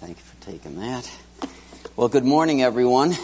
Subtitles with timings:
[0.00, 1.10] Thank you for taking that.
[1.96, 3.16] Well, good morning, everyone.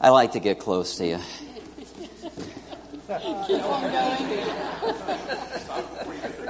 [0.00, 1.18] I like to get close to you.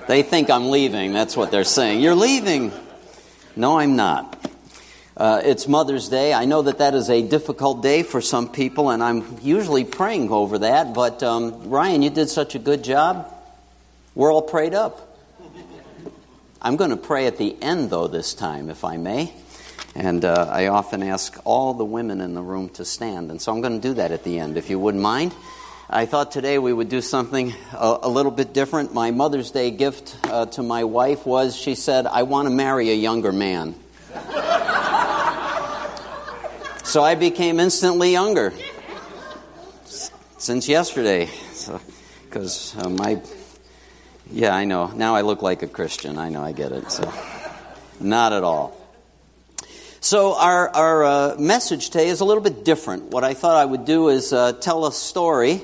[0.09, 1.13] They think I'm leaving.
[1.13, 2.01] That's what they're saying.
[2.01, 2.73] You're leaving.
[3.57, 4.43] No, I'm not.
[5.15, 6.33] Uh, it's Mother's Day.
[6.33, 10.31] I know that that is a difficult day for some people, and I'm usually praying
[10.31, 10.95] over that.
[10.95, 13.31] But um, Ryan, you did such a good job.
[14.15, 15.12] We're all prayed up.
[16.65, 19.33] I'm going to pray at the end, though, this time, if I may.
[19.97, 23.33] And uh, I often ask all the women in the room to stand.
[23.33, 25.35] And so I'm going to do that at the end, if you wouldn't mind.
[25.91, 28.95] I thought today we would do something a, a little bit different.
[28.95, 32.91] My Mother's Day gift uh, to my wife was she said, I want to marry
[32.91, 33.75] a younger man.
[36.85, 38.53] so I became instantly younger
[40.39, 41.29] since yesterday.
[42.25, 43.21] Because so, uh, my
[44.33, 44.87] yeah, I know.
[44.87, 46.17] Now I look like a Christian.
[46.17, 46.91] I know, I get it.
[46.91, 47.13] So,
[48.01, 48.77] not at all.
[50.01, 53.11] So, our, our uh, message today is a little bit different.
[53.11, 55.61] What I thought I would do is uh, tell a story,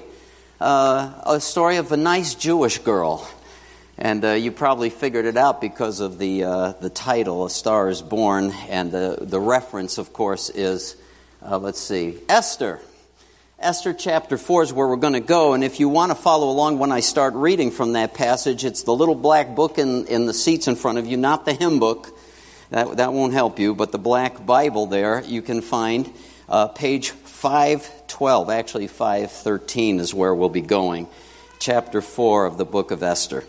[0.61, 3.29] uh, a story of a nice Jewish girl.
[3.97, 7.89] And uh, you probably figured it out because of the, uh, the title, A Star
[7.89, 8.53] is Born.
[8.69, 10.95] And the, the reference, of course, is,
[11.43, 12.81] uh, let's see, Esther.
[13.61, 16.49] Esther chapter 4 is where we're going to go, and if you want to follow
[16.49, 20.27] along when I start reading from that passage, it's the little black book in, in
[20.27, 22.17] the seats in front of you, not the hymn book.
[22.71, 26.09] That, that won't help you, but the black Bible there you can find.
[26.49, 31.09] Uh, page 512, actually 513 is where we'll be going.
[31.59, 33.43] Chapter 4 of the book of Esther.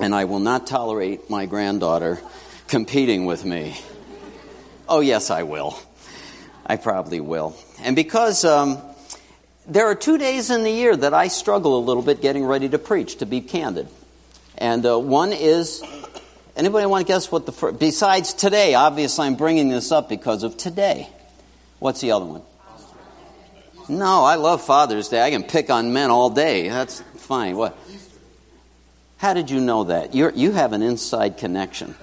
[0.00, 2.22] And I will not tolerate my granddaughter
[2.68, 3.76] competing with me.
[4.88, 5.78] Oh, yes, I will.
[6.64, 7.54] I probably will.
[7.82, 8.42] And because.
[8.42, 8.80] Um,
[9.68, 12.68] there are two days in the year that I struggle a little bit getting ready
[12.68, 13.88] to preach, to be candid.
[14.58, 15.82] And uh, one is,
[16.56, 20.42] anybody want to guess what the first, besides today, obviously I'm bringing this up because
[20.42, 21.08] of today.
[21.78, 22.42] What's the other one?
[23.88, 25.22] No, I love Father's Day.
[25.22, 26.68] I can pick on men all day.
[26.68, 27.56] That's fine.
[27.56, 27.76] What?
[29.18, 30.14] How did you know that?
[30.14, 31.94] you you have an inside connection.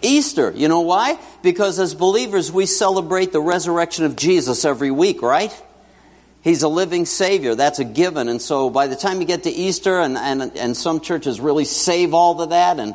[0.00, 0.52] Easter.
[0.54, 1.18] You know why?
[1.42, 5.52] Because as believers, we celebrate the resurrection of Jesus every week, right?
[6.42, 7.54] He's a living Savior.
[7.54, 8.28] That's a given.
[8.28, 11.64] And so by the time you get to Easter, and, and, and some churches really
[11.64, 12.94] save all of that, and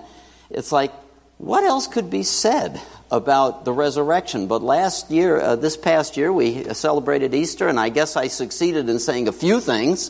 [0.49, 0.91] it's like,
[1.37, 2.79] what else could be said
[3.11, 4.47] about the resurrection?
[4.47, 8.87] But last year, uh, this past year, we celebrated Easter, and I guess I succeeded
[8.87, 10.09] in saying a few things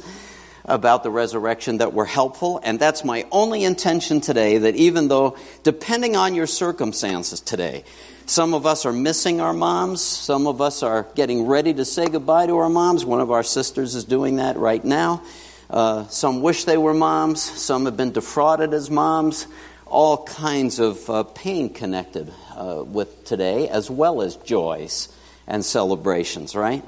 [0.65, 2.59] about the resurrection that were helpful.
[2.63, 7.83] And that's my only intention today that even though, depending on your circumstances today,
[8.25, 10.01] some of us are missing our moms.
[10.01, 13.03] Some of us are getting ready to say goodbye to our moms.
[13.03, 15.23] One of our sisters is doing that right now.
[15.69, 17.41] Uh, some wish they were moms.
[17.41, 19.47] Some have been defrauded as moms.
[19.85, 25.09] All kinds of uh, pain connected uh, with today, as well as joys
[25.47, 26.83] and celebrations, right?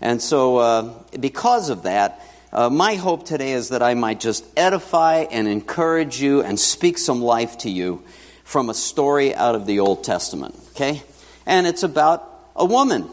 [0.00, 2.20] And so, uh, because of that,
[2.52, 6.98] uh, my hope today is that I might just edify and encourage you and speak
[6.98, 8.02] some life to you
[8.44, 11.02] from a story out of the Old Testament, okay?
[11.46, 13.08] And it's about a woman.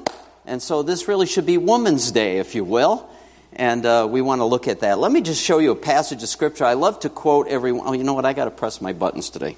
[0.45, 3.09] And so this really should be Woman's Day, if you will.
[3.53, 4.99] And uh, we want to look at that.
[4.99, 6.65] Let me just show you a passage of Scripture.
[6.65, 7.87] I love to quote everyone.
[7.87, 8.25] Oh, you know what?
[8.25, 9.55] I got to press my buttons today.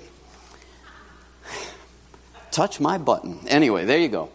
[2.51, 3.39] Touch my button.
[3.47, 4.29] Anyway, there you go.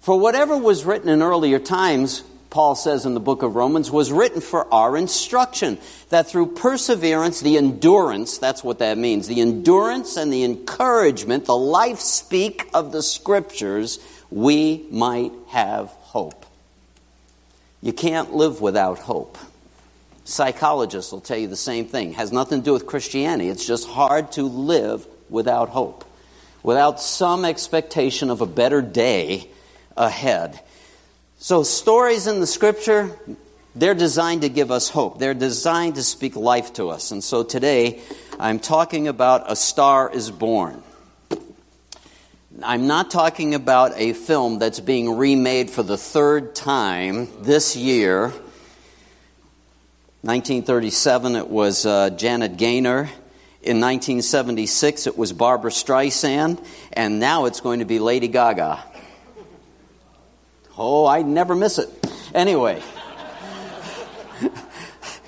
[0.00, 4.12] For whatever was written in earlier times Paul says in the book of Romans, was
[4.12, 5.78] written for our instruction.
[6.10, 11.56] That through perseverance, the endurance, that's what that means, the endurance and the encouragement, the
[11.56, 13.98] life speak of the scriptures,
[14.30, 16.44] we might have hope.
[17.80, 19.38] You can't live without hope.
[20.24, 22.10] Psychologists will tell you the same thing.
[22.10, 23.48] It has nothing to do with Christianity.
[23.48, 26.04] It's just hard to live without hope,
[26.62, 29.48] without some expectation of a better day
[29.96, 30.60] ahead.
[31.42, 33.18] So, stories in the scripture,
[33.74, 35.18] they're designed to give us hope.
[35.18, 37.10] They're designed to speak life to us.
[37.10, 38.00] And so today,
[38.38, 40.84] I'm talking about A Star is Born.
[42.62, 48.28] I'm not talking about a film that's being remade for the third time this year.
[50.20, 53.10] 1937, it was uh, Janet Gaynor.
[53.62, 56.64] In 1976, it was Barbra Streisand.
[56.92, 58.91] And now it's going to be Lady Gaga.
[60.84, 61.88] Oh, I never miss it.
[62.34, 62.82] Anyway,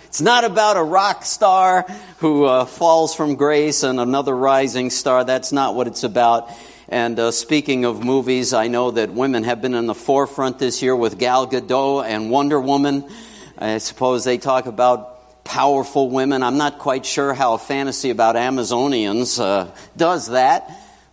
[0.07, 1.83] it's not about a rock star
[2.19, 5.23] who uh, falls from grace and another rising star.
[5.23, 6.51] That's not what it's about.
[6.89, 10.83] And uh, speaking of movies, I know that women have been in the forefront this
[10.83, 13.09] year with Gal Gadot and Wonder Woman.
[13.57, 16.43] I suppose they talk about powerful women.
[16.43, 20.69] I'm not quite sure how a fantasy about Amazonians uh, does that.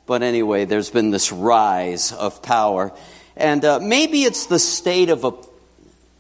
[0.07, 2.91] But anyway, there's been this rise of power.
[3.41, 5.33] And uh, maybe it's the state of a,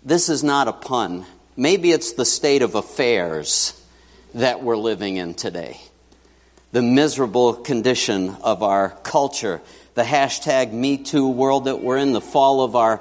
[0.03, 1.23] this is not a pun,
[1.55, 3.79] maybe it's the state of affairs
[4.33, 5.79] that we're living in today.
[6.71, 9.61] The miserable condition of our culture,
[9.93, 12.99] the hashtag Me Too world that we're in, the fall of our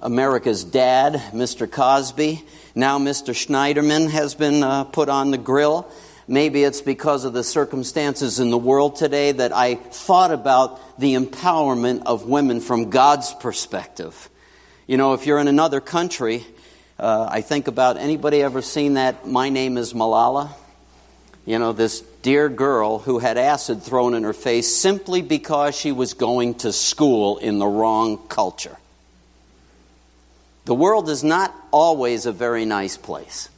[0.00, 1.70] America's dad, Mr.
[1.70, 2.42] Cosby.
[2.74, 3.34] Now Mr.
[3.34, 5.86] Schneiderman has been uh, put on the grill.
[6.32, 11.12] Maybe it's because of the circumstances in the world today that I thought about the
[11.14, 14.30] empowerment of women from God's perspective.
[14.86, 16.46] You know, if you're in another country,
[16.98, 20.48] uh, I think about anybody ever seen that My Name is Malala?
[21.44, 25.92] You know, this dear girl who had acid thrown in her face simply because she
[25.92, 28.78] was going to school in the wrong culture.
[30.64, 33.50] The world is not always a very nice place.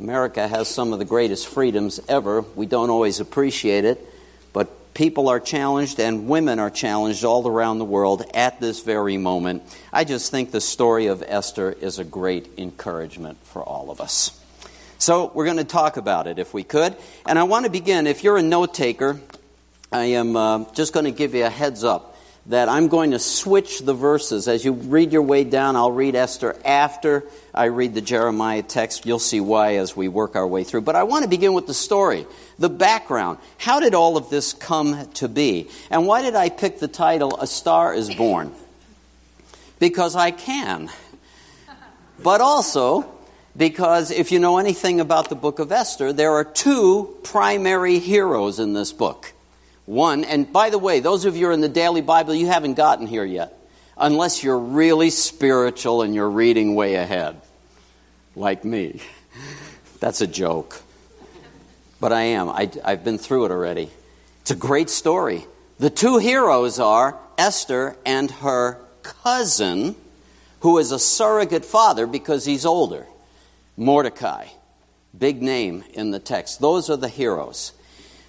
[0.00, 2.42] America has some of the greatest freedoms ever.
[2.56, 4.04] We don't always appreciate it,
[4.52, 9.16] but people are challenged and women are challenged all around the world at this very
[9.18, 9.62] moment.
[9.92, 14.38] I just think the story of Esther is a great encouragement for all of us.
[14.98, 16.96] So, we're going to talk about it if we could.
[17.26, 18.06] And I want to begin.
[18.06, 19.20] If you're a note taker,
[19.90, 22.11] I am uh, just going to give you a heads up
[22.46, 24.48] that I'm going to switch the verses.
[24.48, 27.24] As you read your way down, I'll read Esther after
[27.54, 29.06] I read the Jeremiah text.
[29.06, 30.80] You'll see why as we work our way through.
[30.80, 32.26] But I want to begin with the story,
[32.58, 33.38] the background.
[33.58, 35.68] How did all of this come to be?
[35.90, 38.52] And why did I pick the title, A Star is Born?
[39.78, 40.90] Because I can.
[42.22, 43.08] But also,
[43.56, 48.58] because if you know anything about the book of Esther, there are two primary heroes
[48.58, 49.31] in this book.
[49.86, 52.46] One, and by the way, those of you who are in the daily Bible, you
[52.46, 53.58] haven't gotten here yet,
[53.96, 57.40] unless you're really spiritual and you're reading way ahead,
[58.36, 59.00] like me.
[60.00, 60.82] That's a joke.
[62.00, 62.48] But I am.
[62.48, 63.90] I, I've been through it already.
[64.40, 65.46] It's a great story.
[65.78, 69.96] The two heroes are Esther and her cousin,
[70.60, 73.06] who is a surrogate father because he's older,
[73.76, 74.46] Mordecai.
[75.16, 76.60] Big name in the text.
[76.60, 77.72] Those are the heroes.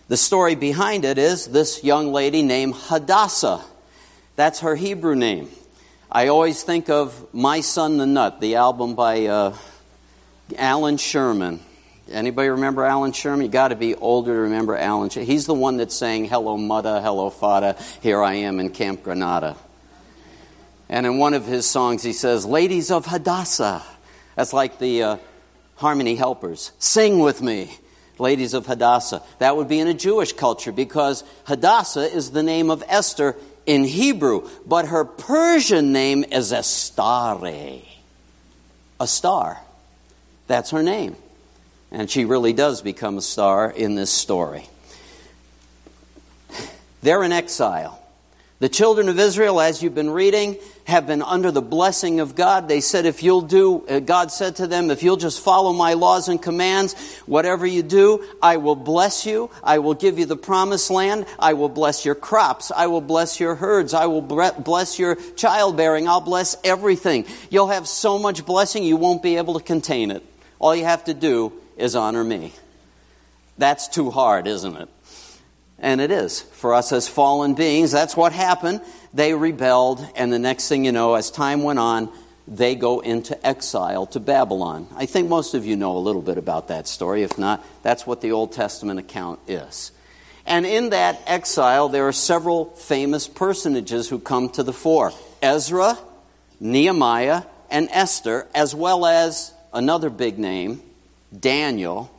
[0.09, 3.63] The story behind it is this young lady named Hadassah.
[4.35, 5.49] That's her Hebrew name.
[6.11, 9.55] I always think of My Son the Nut, the album by uh,
[10.57, 11.61] Allan Sherman.
[12.11, 13.45] Anybody remember Allan Sherman?
[13.45, 15.09] You got to be older to remember Allan.
[15.09, 15.25] Sherman.
[15.25, 19.55] He's the one that sang "Hello Mutta, Hello Fata, Here I Am in Camp Granada."
[20.89, 23.81] And in one of his songs, he says, "Ladies of Hadassah."
[24.35, 25.17] That's like the uh,
[25.75, 26.73] Harmony Helpers.
[26.77, 27.77] Sing with me
[28.19, 29.23] ladies of Hadassah.
[29.39, 33.83] That would be in a Jewish culture because Hadassah is the name of Esther in
[33.83, 37.81] Hebrew, but her Persian name is Estare.
[38.99, 39.59] A star.
[40.47, 41.15] That's her name.
[41.91, 44.67] And she really does become a star in this story.
[47.01, 47.99] They're in exile.
[48.59, 52.67] The children of Israel, as you've been reading, have been under the blessing of God.
[52.67, 55.93] They said, if you'll do, uh, God said to them, if you'll just follow my
[55.93, 56.93] laws and commands,
[57.25, 59.49] whatever you do, I will bless you.
[59.63, 61.25] I will give you the promised land.
[61.39, 62.71] I will bless your crops.
[62.75, 63.93] I will bless your herds.
[63.93, 66.07] I will bless your childbearing.
[66.07, 67.25] I'll bless everything.
[67.49, 70.23] You'll have so much blessing, you won't be able to contain it.
[70.59, 72.53] All you have to do is honor me.
[73.57, 74.89] That's too hard, isn't it?
[75.83, 76.39] And it is.
[76.41, 78.79] For us as fallen beings, that's what happened.
[79.13, 82.09] They rebelled, and the next thing you know, as time went on,
[82.47, 84.87] they go into exile to Babylon.
[84.95, 87.23] I think most of you know a little bit about that story.
[87.23, 89.91] If not, that's what the Old Testament account is.
[90.45, 95.11] And in that exile, there are several famous personages who come to the fore
[95.41, 95.97] Ezra,
[96.61, 100.81] Nehemiah, and Esther, as well as another big name,
[101.37, 102.09] Daniel.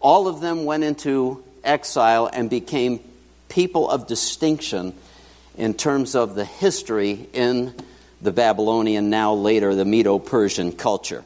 [0.00, 3.00] All of them went into exile and became
[3.48, 4.94] people of distinction
[5.56, 7.74] in terms of the history in
[8.20, 11.24] the Babylonian, now later the Medo Persian culture.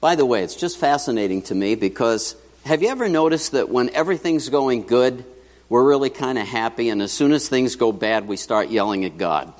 [0.00, 2.34] By the way, it's just fascinating to me because
[2.64, 5.24] have you ever noticed that when everything's going good,
[5.68, 9.04] we're really kind of happy, and as soon as things go bad, we start yelling
[9.04, 9.52] at God?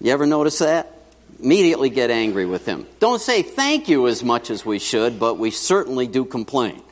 [0.00, 0.92] You ever notice that?
[1.40, 2.86] Immediately get angry with Him.
[2.98, 6.82] Don't say thank you as much as we should, but we certainly do complain.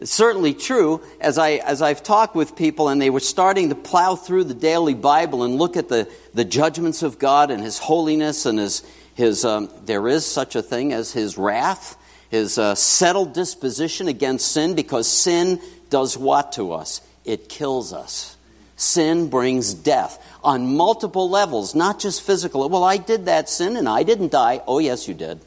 [0.00, 3.74] It's certainly true as, I, as I've talked with people and they were starting to
[3.74, 7.78] plow through the daily Bible and look at the, the judgments of God and His
[7.78, 8.82] holiness and His,
[9.14, 11.98] his um, there is such a thing as His wrath,
[12.30, 17.02] His uh, settled disposition against sin because sin does what to us?
[17.26, 18.38] It kills us.
[18.76, 22.66] Sin brings death on multiple levels, not just physical.
[22.70, 24.62] Well, I did that sin and I didn't die.
[24.66, 25.40] Oh, yes, you did.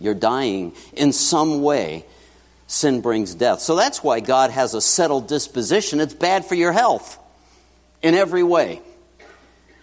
[0.00, 2.04] You're dying in some way
[2.66, 3.60] Sin brings death.
[3.60, 6.00] So that's why God has a settled disposition.
[6.00, 7.18] It's bad for your health
[8.02, 8.80] in every way.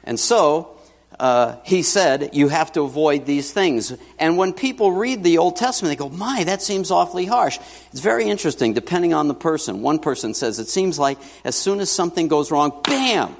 [0.03, 0.77] And so,
[1.19, 3.93] uh, he said, you have to avoid these things.
[4.19, 7.57] And when people read the Old Testament, they go, my, that seems awfully harsh.
[7.91, 9.81] It's very interesting, depending on the person.
[9.81, 13.35] One person says, it seems like as soon as something goes wrong, bam!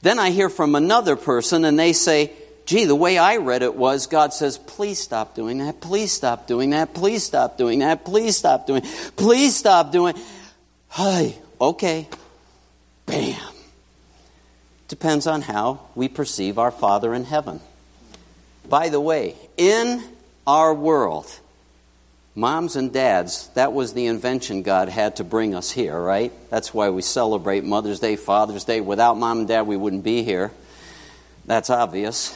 [0.00, 2.32] Then I hear from another person, and they say,
[2.68, 6.46] gee, the way I read it was God says, please stop doing that, please stop
[6.46, 8.82] doing that, please stop doing that, please stop doing,
[9.16, 10.14] please stop doing.
[10.90, 12.08] Hey, okay.
[13.04, 13.36] Bam.
[14.88, 17.60] Depends on how we perceive our Father in heaven.
[18.66, 20.02] By the way, in
[20.46, 21.26] our world,
[22.34, 26.32] moms and dads, that was the invention God had to bring us here, right?
[26.48, 28.80] That's why we celebrate Mother's Day, Father's Day.
[28.80, 30.52] Without mom and dad, we wouldn't be here.
[31.44, 32.34] That's obvious.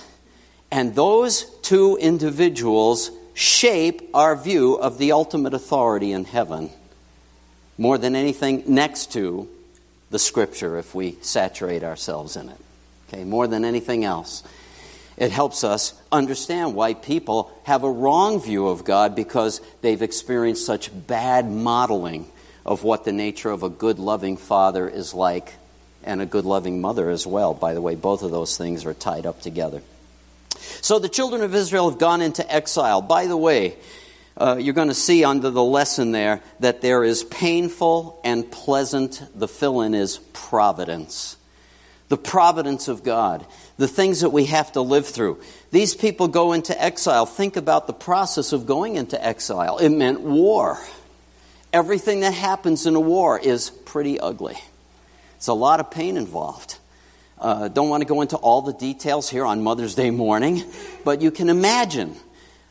[0.72, 6.70] And those two individuals shape our view of the ultimate authority in heaven
[7.76, 9.50] more than anything next to
[10.10, 12.56] the scripture if we saturate ourselves in it.
[13.08, 14.42] Okay, more than anything else.
[15.18, 20.64] It helps us understand why people have a wrong view of God because they've experienced
[20.64, 22.26] such bad modeling
[22.64, 25.52] of what the nature of a good, loving father is like
[26.02, 27.52] and a good, loving mother as well.
[27.52, 29.82] By the way, both of those things are tied up together.
[30.80, 33.02] So the children of Israel have gone into exile.
[33.02, 33.76] By the way,
[34.36, 39.22] uh, you're going to see under the lesson there that there is painful and pleasant.
[39.34, 41.36] The fill in is providence.
[42.08, 43.46] The providence of God.
[43.76, 45.40] The things that we have to live through.
[45.70, 47.26] These people go into exile.
[47.26, 49.78] Think about the process of going into exile.
[49.78, 50.78] It meant war.
[51.72, 54.58] Everything that happens in a war is pretty ugly.
[55.36, 56.78] It's a lot of pain involved.
[57.42, 60.62] Uh, don't want to go into all the details here on Mother's Day morning,
[61.04, 62.14] but you can imagine.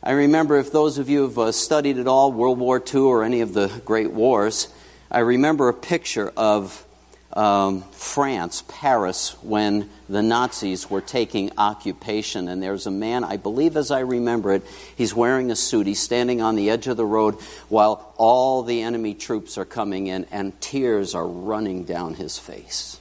[0.02, 3.24] I remember if those of you have uh, studied at all World War II or
[3.26, 4.70] any of the great wars,
[5.12, 6.86] I remember a picture of
[7.34, 12.48] um, France, Paris, when the Nazis were taking occupation.
[12.48, 14.64] And there's a man, I believe as I remember it,
[14.96, 15.86] he's wearing a suit.
[15.86, 17.36] He's standing on the edge of the road
[17.68, 23.01] while all the enemy troops are coming in, and tears are running down his face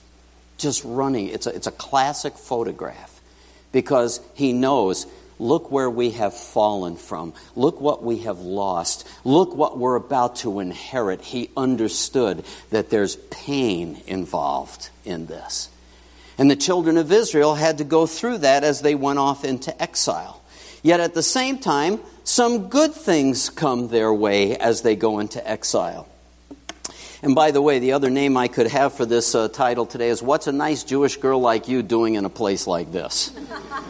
[0.60, 1.28] just running.
[1.28, 3.20] It's a, it's a classic photograph
[3.72, 5.06] because he knows
[5.38, 7.32] look where we have fallen from.
[7.56, 9.08] Look what we have lost.
[9.24, 11.22] Look what we're about to inherit.
[11.22, 15.70] He understood that there's pain involved in this.
[16.36, 19.82] And the children of Israel had to go through that as they went off into
[19.82, 20.40] exile.
[20.82, 25.46] Yet at the same time, some good things come their way as they go into
[25.46, 26.08] exile.
[27.22, 30.08] And by the way, the other name I could have for this uh, title today
[30.08, 33.30] is What's a Nice Jewish Girl Like You Doing in a Place Like This?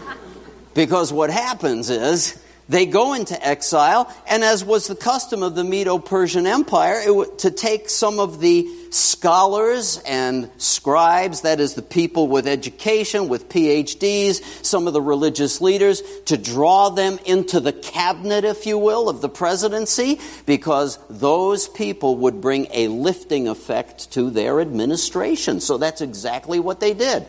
[0.75, 5.63] because what happens is they go into exile, and as was the custom of the
[5.63, 11.83] Medo Persian Empire, it, to take some of the scholars and scribes, that is, the
[11.83, 17.73] people with education, with PhDs, some of the religious leaders, to draw them into the
[17.73, 24.11] cabinet, if you will, of the presidency, because those people would bring a lifting effect
[24.13, 25.61] to their administration.
[25.61, 27.27] So that's exactly what they did.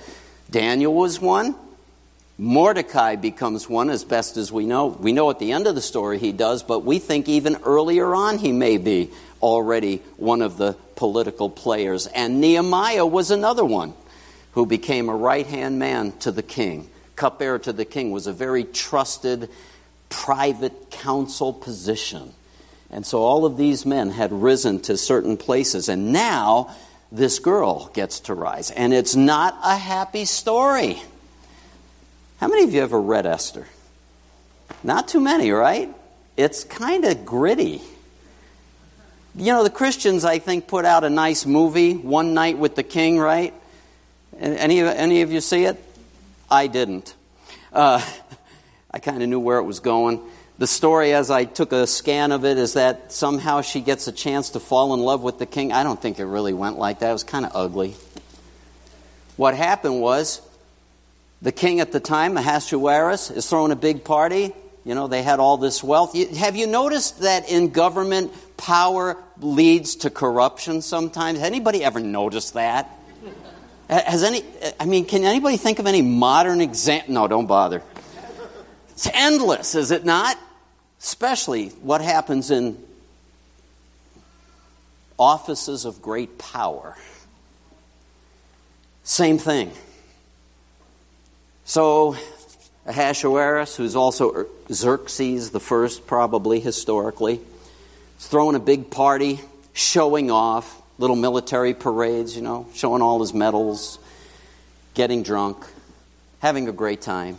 [0.49, 1.55] Daniel was one.
[2.37, 4.87] Mordecai becomes one as best as we know.
[4.87, 8.15] We know at the end of the story he does, but we think even earlier
[8.15, 9.11] on he may be
[9.41, 12.07] already one of the political players.
[12.07, 13.93] And Nehemiah was another one
[14.53, 16.89] who became a right hand man to the king.
[17.15, 19.49] Cupbearer to the king was a very trusted
[20.09, 22.33] private council position.
[22.89, 25.87] And so all of these men had risen to certain places.
[25.87, 26.75] And now
[27.11, 28.71] this girl gets to rise.
[28.71, 31.01] And it's not a happy story.
[32.39, 33.67] How many of you ever read Esther?
[34.83, 35.89] Not too many, right?
[36.35, 37.81] It's kind of gritty.
[39.33, 42.83] You know, the Christians, I think, put out a nice movie, One Night with the
[42.83, 43.53] King, right?
[44.37, 45.81] Any, any of you see it?
[46.49, 47.15] I didn't.
[47.71, 48.05] Uh,
[48.91, 50.21] I kind of knew where it was going.
[50.57, 54.11] The story, as I took a scan of it, is that somehow she gets a
[54.11, 55.71] chance to fall in love with the king.
[55.71, 57.09] I don't think it really went like that.
[57.09, 57.95] It was kind of ugly.
[59.37, 60.41] What happened was
[61.41, 64.53] the king at the time, Ahasuerus, is throwing a big party.
[64.83, 66.15] You know, they had all this wealth.
[66.35, 71.39] Have you noticed that in government, power leads to corruption sometimes?
[71.39, 72.89] Anybody ever noticed that?
[73.89, 74.45] Has any,
[74.79, 77.13] I mean, can anybody think of any modern example?
[77.13, 77.81] No, don't bother.
[78.91, 80.37] It's endless, is it not?
[80.99, 82.77] Especially what happens in
[85.17, 86.95] offices of great power.
[89.03, 89.71] Same thing.
[91.65, 92.15] So,
[92.85, 97.41] Ahasuerus, who's also Xerxes the first, probably historically,
[98.27, 99.39] throwing a big party,
[99.73, 103.97] showing off, little military parades, you know, showing all his medals,
[104.93, 105.65] getting drunk,
[106.39, 107.37] having a great time.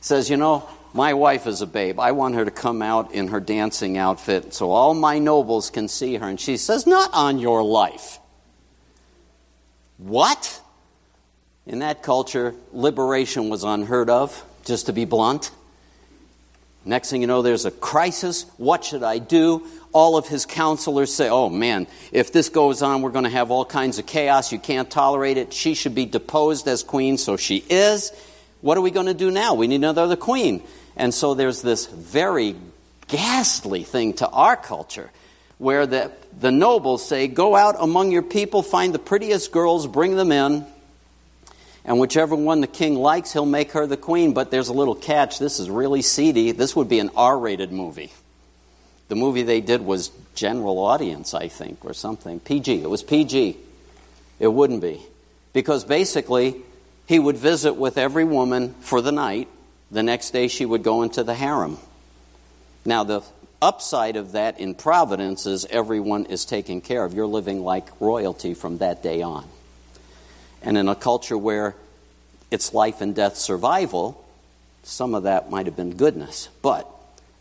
[0.00, 2.00] Says, you know, my wife is a babe.
[2.00, 5.86] I want her to come out in her dancing outfit so all my nobles can
[5.86, 6.28] see her.
[6.28, 8.18] And she says, Not on your life.
[9.98, 10.60] What?
[11.66, 15.50] In that culture, liberation was unheard of, just to be blunt.
[16.84, 18.46] Next thing you know, there's a crisis.
[18.56, 19.66] What should I do?
[19.92, 23.50] All of his counselors say, Oh man, if this goes on, we're going to have
[23.50, 24.52] all kinds of chaos.
[24.52, 25.52] You can't tolerate it.
[25.52, 28.12] She should be deposed as queen, so she is.
[28.60, 29.54] What are we going to do now?
[29.54, 30.62] We need another queen.
[30.96, 32.56] And so there's this very
[33.06, 35.10] ghastly thing to our culture
[35.58, 40.16] where the, the nobles say, Go out among your people, find the prettiest girls, bring
[40.16, 40.66] them in,
[41.84, 44.34] and whichever one the king likes, he'll make her the queen.
[44.34, 45.38] But there's a little catch.
[45.38, 46.52] This is really seedy.
[46.52, 48.12] This would be an R rated movie.
[49.08, 52.40] The movie they did was general audience, I think, or something.
[52.40, 52.82] PG.
[52.82, 53.56] It was PG.
[54.38, 55.02] It wouldn't be.
[55.52, 56.56] Because basically,
[57.06, 59.48] he would visit with every woman for the night.
[59.90, 61.78] The next day, she would go into the harem.
[62.84, 63.22] Now, the
[63.60, 67.14] upside of that in Providence is everyone is taken care of.
[67.14, 69.48] You're living like royalty from that day on.
[70.62, 71.74] And in a culture where
[72.50, 74.24] it's life and death survival,
[74.82, 76.48] some of that might have been goodness.
[76.62, 76.88] But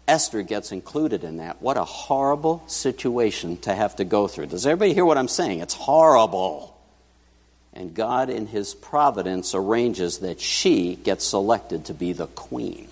[0.07, 1.61] Esther gets included in that.
[1.61, 4.47] What a horrible situation to have to go through.
[4.47, 5.59] Does everybody hear what I'm saying?
[5.59, 6.77] It's horrible.
[7.73, 12.87] And God, in His providence, arranges that she gets selected to be the queen.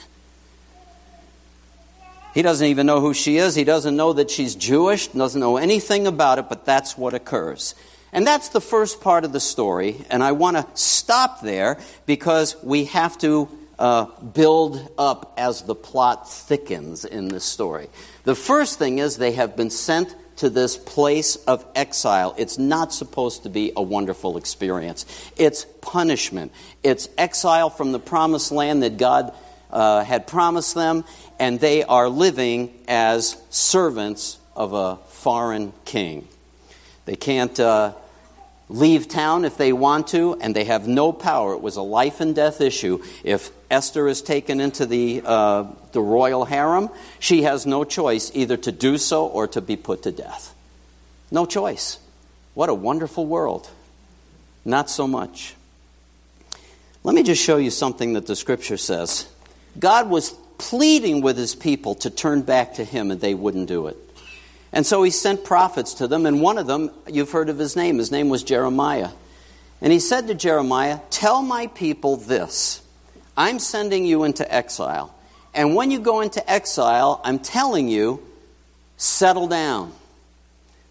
[2.34, 3.55] He doesn't even know who she is.
[3.55, 7.75] He doesn't know that she's Jewish, doesn't know anything about it, but that's what occurs.
[8.12, 12.62] And that's the first part of the story, and I want to stop there because
[12.62, 17.88] we have to uh, build up as the plot thickens in this story.
[18.24, 22.36] The first thing is they have been sent to this place of exile.
[22.38, 25.05] It's not supposed to be a wonderful experience.
[25.38, 26.51] It's punishment.
[26.84, 29.34] It's exile from the promised land that God
[29.72, 31.06] uh, had promised them,
[31.39, 36.28] and they are living as servants of a foreign king.
[37.06, 37.58] They can't.
[37.60, 37.93] Uh,
[38.69, 41.54] leave town if they want to, and they have no power.
[41.54, 43.04] It was a life and death issue.
[43.23, 48.58] If Esther is taken into the, uh, the royal harem, she has no choice either
[48.58, 50.54] to do so or to be put to death.
[51.32, 51.99] No choice.
[52.54, 53.69] What a wonderful world.
[54.63, 55.56] Not so much.
[57.04, 59.28] Let me just show you something that the scripture says.
[59.78, 63.88] God was pleading with his people to turn back to him, and they wouldn't do
[63.88, 63.97] it.
[64.71, 67.75] And so he sent prophets to them, and one of them, you've heard of his
[67.75, 69.10] name, his name was Jeremiah.
[69.82, 72.82] And he said to Jeremiah, Tell my people this
[73.38, 75.13] I'm sending you into exile.
[75.54, 78.21] And when you go into exile, I'm telling you,
[78.97, 79.93] settle down.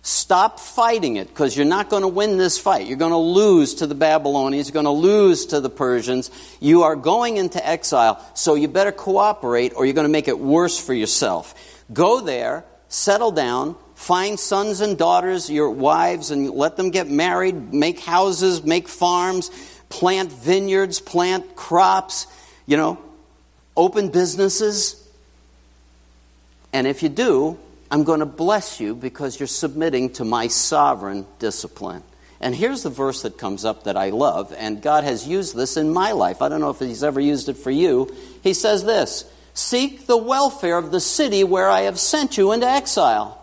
[0.02, 2.86] Stop fighting it because you're not going to win this fight.
[2.86, 4.68] You're going to lose to the Babylonians.
[4.68, 6.30] You're going to lose to the Persians.
[6.60, 10.38] You are going into exile, so you better cooperate or you're going to make it
[10.38, 11.54] worse for yourself.
[11.90, 17.74] Go there, settle down, find sons and daughters, your wives, and let them get married,
[17.74, 19.50] make houses, make farms,
[19.88, 22.28] plant vineyards, plant crops,
[22.66, 22.98] you know,
[23.76, 25.00] open businesses.
[26.72, 27.58] And if you do,
[27.90, 32.04] I'm going to bless you because you're submitting to my sovereign discipline.
[32.40, 35.76] And here's the verse that comes up that I love, and God has used this
[35.76, 36.42] in my life.
[36.42, 38.14] I don't know if He's ever used it for you.
[38.42, 42.68] He says this Seek the welfare of the city where I have sent you into
[42.68, 43.40] exile.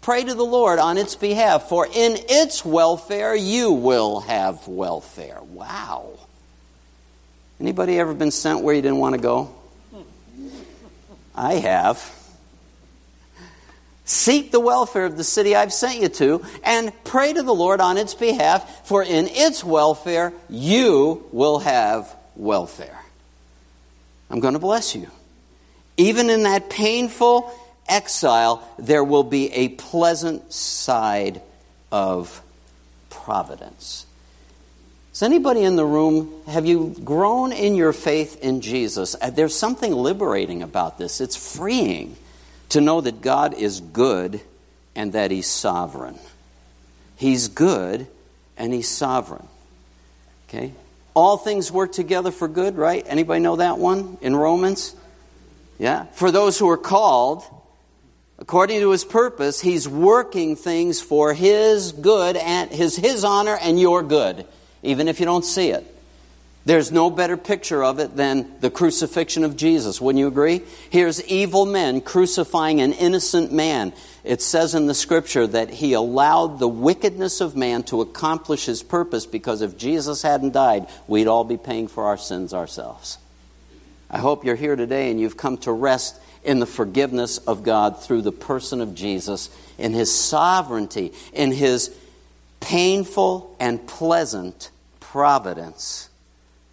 [0.00, 5.38] Pray to the Lord on its behalf, for in its welfare you will have welfare.
[5.42, 6.18] Wow.
[7.60, 9.54] Anybody ever been sent where you didn't want to go?
[11.34, 12.14] I have.
[14.06, 17.80] Seek the welfare of the city I've sent you to, and pray to the Lord
[17.80, 23.02] on its behalf, for in its welfare you will have welfare.
[24.30, 25.10] I'm going to bless you.
[25.96, 27.52] Even in that painful
[27.88, 31.40] exile, there will be a pleasant side
[31.90, 32.42] of
[33.10, 34.06] providence.
[35.12, 39.16] Is anybody in the room, have you grown in your faith in Jesus?
[39.18, 41.22] Uh, there's something liberating about this.
[41.22, 42.16] It's freeing
[42.68, 44.42] to know that God is good
[44.94, 46.18] and that He's sovereign.
[47.16, 48.06] He's good
[48.58, 49.46] and He's sovereign.
[50.48, 50.72] Okay?
[51.14, 53.02] All things work together for good, right?
[53.08, 54.94] Anybody know that one in Romans?
[55.78, 56.06] Yeah.
[56.12, 57.44] For those who are called,
[58.38, 63.78] according to his purpose, he's working things for his good and his, his honor and
[63.78, 64.46] your good,
[64.82, 65.92] even if you don't see it.
[66.66, 70.00] There's no better picture of it than the crucifixion of Jesus.
[70.00, 70.62] Wouldn't you agree?
[70.90, 73.92] Here's evil men crucifying an innocent man.
[74.24, 78.82] It says in the scripture that he allowed the wickedness of man to accomplish his
[78.82, 83.18] purpose because if Jesus hadn't died, we'd all be paying for our sins ourselves.
[84.10, 88.02] I hope you're here today and you've come to rest in the forgiveness of God
[88.02, 91.94] through the person of Jesus, in his sovereignty, in his
[92.60, 96.08] painful and pleasant providence.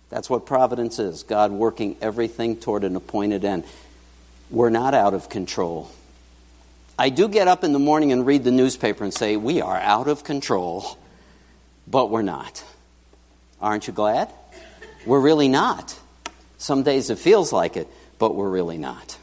[0.10, 3.64] That's what providence is God working everything toward an appointed end.
[4.52, 5.90] We're not out of control.
[7.00, 9.78] I do get up in the morning and read the newspaper and say, We are
[9.78, 11.00] out of control,
[11.88, 12.64] but we're not.
[13.60, 14.32] Aren't you glad?
[15.08, 16.00] We're really not.
[16.64, 19.18] Some days it feels like it, but we're really not.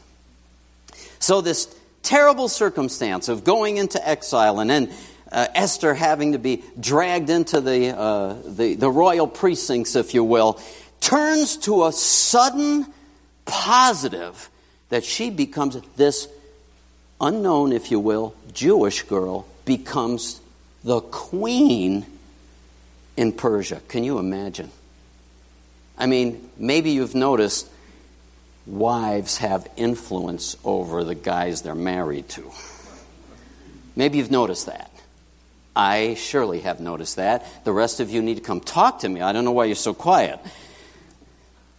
[1.17, 1.73] So, this
[2.03, 4.93] terrible circumstance of going into exile and then
[5.31, 10.23] uh, Esther having to be dragged into the, uh, the, the royal precincts, if you
[10.23, 10.61] will,
[10.99, 12.85] turns to a sudden
[13.45, 14.47] positive
[14.89, 16.27] that she becomes this
[17.19, 20.39] unknown, if you will, Jewish girl, becomes
[20.83, 22.05] the queen
[23.17, 23.81] in Persia.
[23.87, 24.69] Can you imagine?
[26.01, 27.69] I mean, maybe you've noticed
[28.65, 32.51] wives have influence over the guys they're married to.
[33.95, 34.91] Maybe you've noticed that.
[35.75, 37.45] I surely have noticed that.
[37.63, 39.21] The rest of you need to come talk to me.
[39.21, 40.39] I don't know why you're so quiet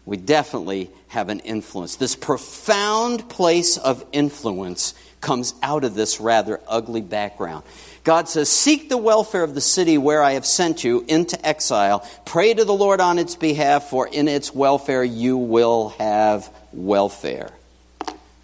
[0.04, 1.96] we definitely have an influence.
[1.96, 7.64] This profound place of influence comes out of this rather ugly background.
[8.04, 12.08] God says, Seek the welfare of the city where I have sent you into exile.
[12.24, 17.50] Pray to the Lord on its behalf, for in its welfare you will have welfare.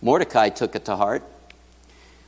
[0.01, 1.25] Mordecai took it to heart.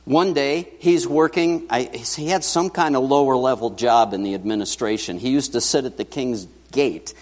[0.03, 4.33] One day, he's working, I, he had some kind of lower level job in the
[4.33, 5.19] administration.
[5.19, 7.13] He used to sit at the king's gate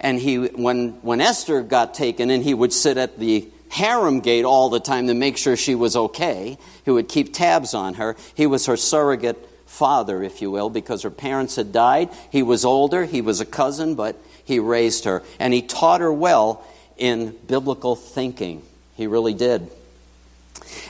[0.00, 4.44] and he, when, when Esther got taken in, he would sit at the harem gate
[4.44, 6.58] all the time to make sure she was okay.
[6.84, 8.16] He would keep tabs on her.
[8.34, 9.46] He was her surrogate
[9.80, 12.10] father, if you will, because her parents had died.
[12.30, 14.14] He was older, he was a cousin, but
[14.44, 15.22] he raised her.
[15.38, 16.62] And he taught her well
[16.98, 18.62] in biblical thinking.
[18.94, 19.70] He really did.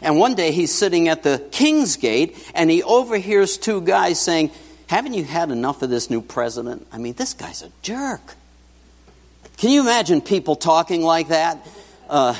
[0.03, 4.51] And one day he's sitting at the king's gate and he overhears two guys saying,
[4.89, 6.89] Haven't you had enough of this new president?
[6.91, 8.35] I mean, this guy's a jerk.
[9.59, 11.65] Can you imagine people talking like that
[12.09, 12.35] uh,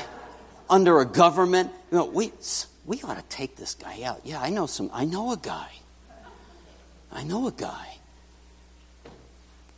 [0.69, 1.71] under a government?
[1.93, 2.33] You know, we,
[2.85, 4.19] we ought to take this guy out.
[4.25, 4.89] Yeah, I know some.
[4.93, 5.69] I know a guy.
[7.11, 7.87] I know a guy.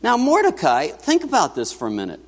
[0.01, 2.19] Now, Mordecai, think about this for a minute.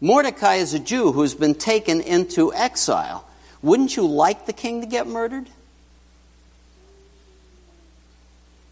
[0.00, 3.24] Mordecai is a Jew who's been taken into exile.
[3.62, 5.48] Wouldn't you like the king to get murdered?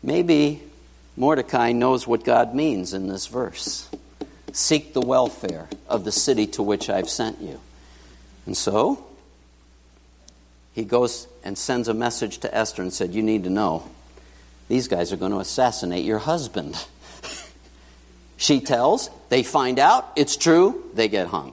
[0.03, 0.63] Maybe
[1.17, 3.89] Mordecai knows what God means in this verse.
[4.53, 7.61] Seek the welfare of the city to which I've sent you.
[8.47, 9.05] And so,
[10.73, 13.89] he goes and sends a message to Esther and said, You need to know,
[14.71, 16.77] these guys are going to assassinate your husband.
[18.37, 21.53] she tells, they find out, it's true, they get hung.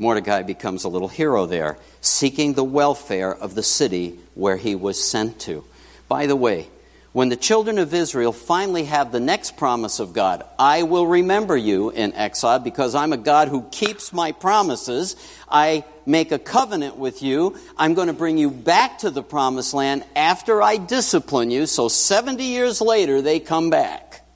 [0.00, 5.00] Mordecai becomes a little hero there, seeking the welfare of the city where he was
[5.00, 5.64] sent to.
[6.08, 6.66] By the way,
[7.14, 11.56] when the children of Israel finally have the next promise of God, I will remember
[11.56, 15.14] you in exile because I'm a God who keeps my promises.
[15.48, 17.56] I make a covenant with you.
[17.76, 21.66] I'm going to bring you back to the promised land after I discipline you.
[21.66, 24.26] So 70 years later, they come back.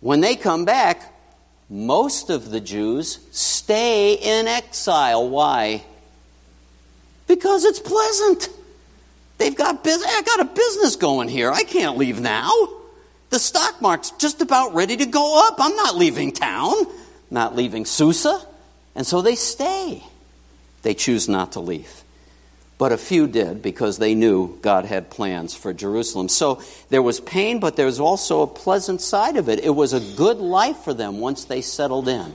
[0.00, 1.14] When they come back,
[1.70, 5.26] most of the Jews stay in exile.
[5.30, 5.82] Why?
[7.26, 8.50] Because it's pleasant.
[9.40, 10.06] They've got business.
[10.06, 11.50] I got a business going here.
[11.50, 12.52] I can't leave now.
[13.30, 15.54] The stock market's just about ready to go up.
[15.58, 16.74] I'm not leaving town,
[17.30, 18.38] not leaving Susa.
[18.94, 20.04] And so they stay.
[20.82, 22.04] They choose not to leave.
[22.76, 26.28] But a few did because they knew God had plans for Jerusalem.
[26.28, 29.64] So there was pain, but there was also a pleasant side of it.
[29.64, 32.34] It was a good life for them once they settled in.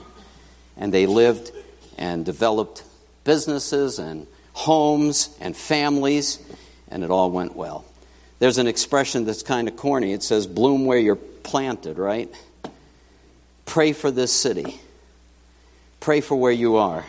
[0.76, 1.52] And they lived
[1.98, 2.82] and developed
[3.22, 6.40] businesses and homes and families
[6.88, 7.84] and it all went well.
[8.38, 10.12] There's an expression that's kind of corny.
[10.12, 12.32] It says, bloom where you're planted, right?
[13.64, 14.80] Pray for this city.
[16.00, 17.04] Pray for where you are.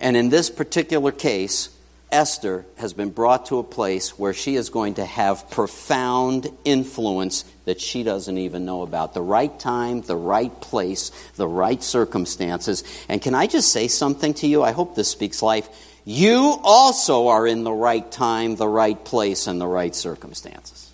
[0.00, 1.68] And in this particular case,
[2.12, 7.44] Esther has been brought to a place where she is going to have profound influence
[7.66, 9.14] that she doesn't even know about.
[9.14, 12.82] The right time, the right place, the right circumstances.
[13.08, 14.62] And can I just say something to you?
[14.62, 15.68] I hope this speaks life
[16.04, 20.90] you also are in the right time, the right place, and the right circumstances.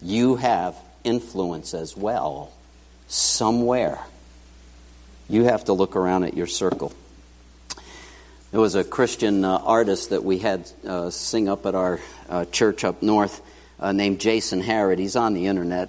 [0.00, 2.52] You have influence as well
[3.08, 3.98] somewhere.
[5.28, 6.92] You have to look around at your circle.
[8.50, 12.46] There was a Christian uh, artist that we had uh, sing up at our uh,
[12.46, 13.40] church up north
[13.78, 14.98] uh, named Jason Harrod.
[14.98, 15.88] He's on the internet.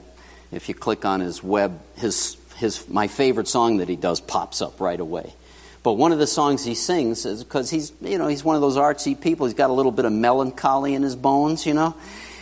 [0.52, 4.62] If you click on his web, his, his, my favorite song that he does pops
[4.62, 5.34] up right away.
[5.82, 8.62] But one of the songs he sings is because he's, you know, he's one of
[8.62, 9.48] those artsy people.
[9.48, 11.96] He's got a little bit of melancholy in his bones, you know.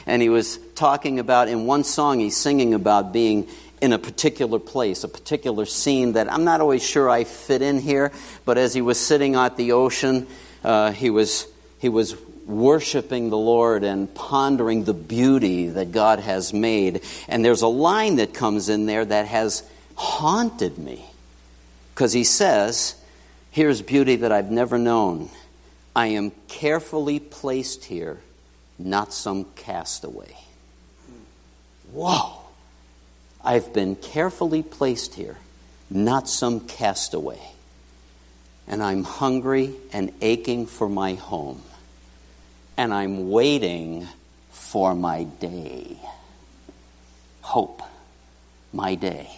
[0.06, 3.48] And he was talking about, in one song, he's singing about being
[3.82, 7.80] in a particular place, a particular scene that I'm not always sure I fit in
[7.80, 8.12] here,
[8.46, 10.28] but as he was sitting at the ocean,
[10.64, 11.48] uh, he, was,
[11.80, 12.16] he was
[12.46, 17.02] worshiping the Lord and pondering the beauty that God has made.
[17.28, 19.64] And there's a line that comes in there that has
[19.96, 21.06] haunted me
[21.94, 22.96] because he says,
[23.52, 25.30] Here's beauty that I've never known.
[25.96, 28.20] I am carefully placed here,
[28.78, 30.36] not some castaway.
[31.92, 32.39] Whoa!
[33.44, 35.38] I've been carefully placed here,
[35.90, 37.40] not some castaway.
[38.68, 41.62] And I'm hungry and aching for my home.
[42.78, 44.08] And I'm waiting
[44.52, 45.98] for my day.
[47.42, 47.82] Hope,
[48.72, 49.30] my day.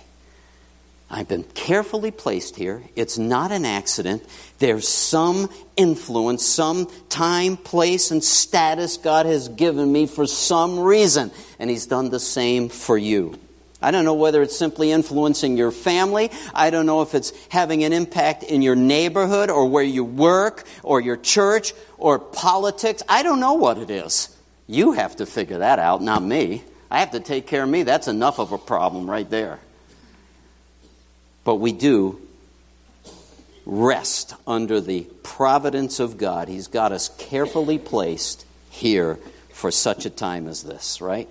[1.14, 2.82] I've been carefully placed here.
[2.96, 4.24] It's not an accident.
[4.60, 11.32] There's some influence, some time, place, and status God has given me for some reason.
[11.60, 13.38] And He's done the same for you.
[13.82, 16.32] I don't know whether it's simply influencing your family.
[16.54, 20.66] I don't know if it's having an impact in your neighborhood or where you work
[20.84, 23.02] or your church or politics.
[23.10, 24.36] I don't know what it is.
[24.68, 26.64] You have to figure that out, not me.
[26.92, 27.84] I have to take care of me.
[27.84, 29.60] That's enough of a problem right there.
[31.44, 32.22] But we do
[33.66, 36.48] rest under the providence of God.
[36.48, 39.18] He's got us carefully placed here
[39.54, 41.30] for such a time as this, right?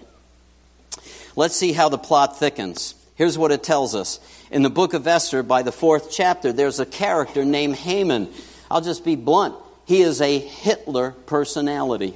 [1.37, 2.95] Let's see how the plot thickens.
[3.15, 4.19] Here's what it tells us.
[4.51, 8.29] In the book of Esther, by the fourth chapter, there's a character named Haman.
[8.71, 9.55] I'll just be blunt.
[9.87, 12.15] He is a Hitler personality.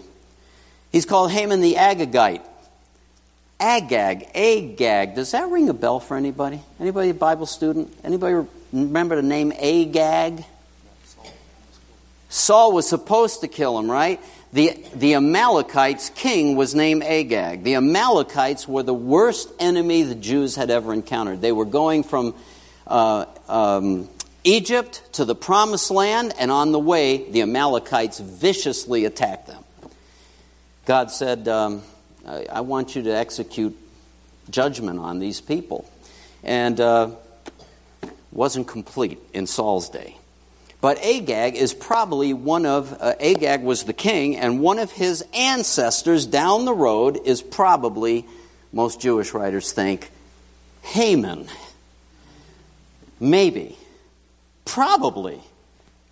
[0.93, 2.43] He's called Haman the Agagite.
[3.61, 5.15] Agag, Agag.
[5.15, 6.61] Does that ring a bell for anybody?
[6.81, 7.93] Anybody a Bible student?
[8.05, 10.45] Anybody remember the name Agag?
[12.29, 14.21] Saul was supposed to kill him, right?
[14.55, 17.65] The, the Amalekites' king was named Agag.
[17.65, 21.41] The Amalekites were the worst enemy the Jews had ever encountered.
[21.41, 22.37] They were going from
[22.87, 24.09] uh, um,
[24.45, 29.65] Egypt to the Promised Land, and on the way, the Amalekites viciously attacked them.
[30.85, 31.83] God said, um,
[32.25, 33.77] I, I, want you to execute
[34.51, 35.85] judgment on these people.
[36.45, 37.11] And uh,
[38.31, 40.17] wasn't complete in Saul's day.
[40.85, 45.25] But Agag is probably one of, uh, Agag was the king, and one of his
[45.33, 48.27] ancestors down the road is probably,
[48.71, 50.11] most Jewish writers think,
[50.83, 51.49] Haman.
[53.19, 53.79] Maybe.
[54.67, 55.41] Probably.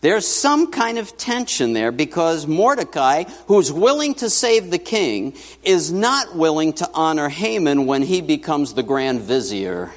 [0.01, 5.93] There's some kind of tension there because Mordecai, who's willing to save the king, is
[5.93, 9.93] not willing to honor Haman when he becomes the grand vizier.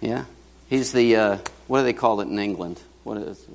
[0.00, 0.24] Yeah?
[0.70, 2.80] He's the, uh, what do they call it in England?
[3.06, 3.46] What is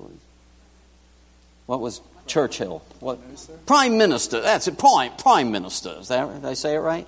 [1.65, 2.81] what was Churchill?
[3.01, 3.19] What
[3.65, 4.39] Prime Minister?
[4.39, 4.79] That's it.
[4.79, 5.97] Prime Prime Minister.
[5.99, 7.05] Is that did I say it right?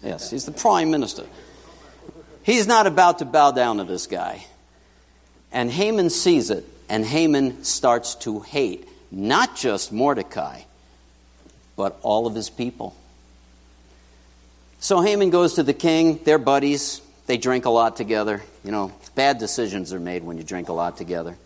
[0.00, 1.24] Yes, he's the Prime Minister.
[2.44, 4.46] He's not about to bow down to this guy.
[5.50, 10.60] And Haman sees it, and Haman starts to hate not just Mordecai,
[11.74, 12.94] but all of his people.
[14.78, 18.44] So Haman goes to the king, they're buddies, they drink a lot together.
[18.62, 21.36] You know, bad decisions are made when you drink a lot together.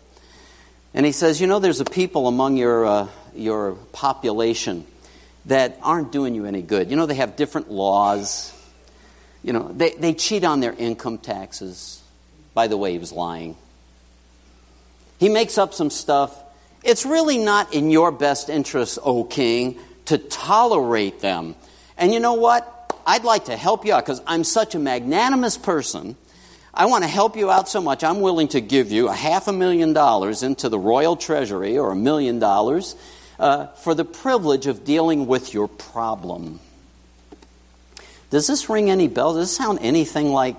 [0.95, 4.87] And he says, You know, there's a people among your, uh, your population
[5.45, 6.89] that aren't doing you any good.
[6.89, 8.53] You know, they have different laws.
[9.43, 12.01] You know, they, they cheat on their income taxes.
[12.53, 13.57] By the way, he was lying.
[15.19, 16.33] He makes up some stuff.
[16.81, 21.55] It's really not in your best interest, O king, to tolerate them.
[21.97, 22.71] And you know what?
[23.05, 26.15] I'd like to help you out because I'm such a magnanimous person
[26.77, 29.47] I want to help you out so much, I'm willing to give you a half
[29.47, 32.97] a million dollars into the royal treasury or a million dollars
[33.39, 36.59] uh, for the privilege of dealing with your problem.
[38.29, 39.37] Does this ring any bells?
[39.37, 40.57] Does this sound anything like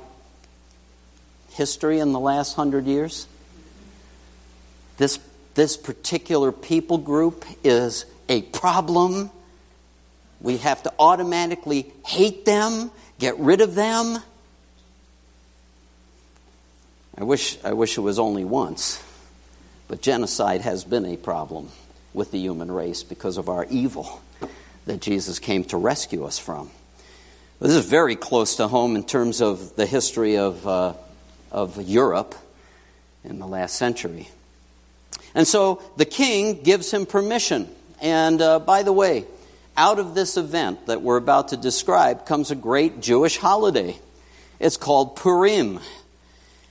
[1.51, 3.27] history in the last hundred years?
[4.97, 5.19] This,
[5.55, 9.31] this particular people group is a problem.
[10.41, 14.19] We have to automatically hate them, get rid of them.
[17.19, 19.03] I wish, I wish it was only once,
[19.89, 21.71] but genocide has been a problem
[22.13, 24.23] with the human race because of our evil
[24.85, 26.71] that Jesus came to rescue us from.
[27.61, 30.93] This is very close to home in terms of the history of, uh,
[31.51, 32.35] of Europe.
[33.27, 34.29] in the last century.
[35.35, 37.69] And so the king gives him permission.
[38.01, 39.25] And uh, by the way,
[39.77, 43.99] out of this event that we're about to describe comes a great Jewish holiday.
[44.59, 45.81] It's called Purim.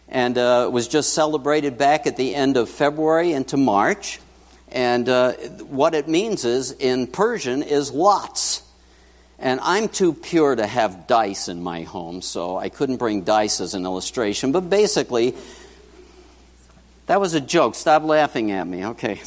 [0.08, 4.20] And uh, was just celebrated back at the end of February into March.
[4.72, 8.62] And uh, what it means is, in Persian, is lots.
[9.40, 13.60] And I'm too pure to have dice in my home, so I couldn't bring dice
[13.60, 14.52] as an illustration.
[14.52, 15.36] But basically,
[17.08, 17.76] that was a joke.
[17.76, 18.86] Stop laughing at me.
[18.86, 19.22] Okay.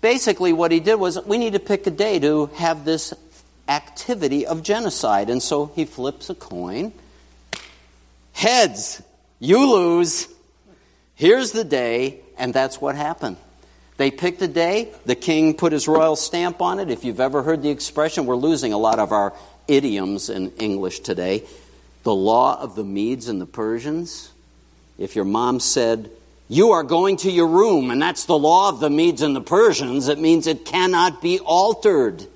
[0.00, 3.14] Basically, what he did was we need to pick a day to have this
[3.68, 5.30] activity of genocide.
[5.30, 6.92] And so he flips a coin.
[8.32, 9.02] Heads,
[9.42, 10.28] you lose.
[11.16, 13.36] Here's the day, and that's what happened.
[13.96, 16.90] They picked a day, the king put his royal stamp on it.
[16.90, 19.34] If you've ever heard the expression, we're losing a lot of our
[19.66, 21.42] idioms in English today.
[22.04, 24.30] The law of the Medes and the Persians.
[24.96, 26.10] If your mom said,
[26.48, 29.40] you are going to your room, and that's the law of the Medes and the
[29.40, 30.06] Persians.
[30.06, 32.26] It means it cannot be altered.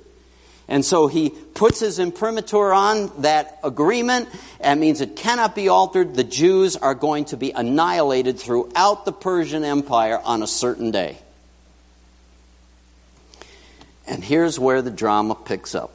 [0.68, 4.28] And so he puts his imprimatur on that agreement.
[4.60, 6.14] and means it cannot be altered.
[6.14, 11.18] The Jews are going to be annihilated throughout the Persian Empire on a certain day.
[14.06, 15.92] And here's where the drama picks up.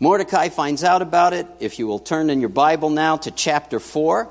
[0.00, 1.46] Mordecai finds out about it.
[1.58, 4.28] If you will turn in your Bible now to chapter 4.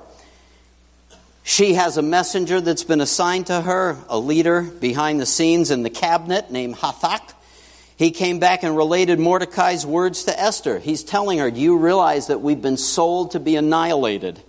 [1.44, 5.84] She has a messenger that's been assigned to her, a leader behind the scenes in
[5.84, 7.34] the cabinet named Hathach.
[7.98, 10.78] He came back and related Mordecai's words to Esther.
[10.78, 14.40] He's telling her, Do you realize that we've been sold to be annihilated?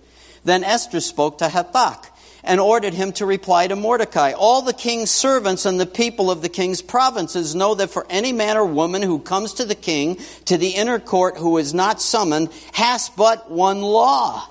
[0.43, 2.05] Then Esther spoke to Hathach
[2.43, 4.33] and ordered him to reply to Mordecai.
[4.33, 8.31] All the king's servants and the people of the king's provinces know that for any
[8.31, 12.01] man or woman who comes to the king, to the inner court, who is not
[12.01, 14.47] summoned, has but one law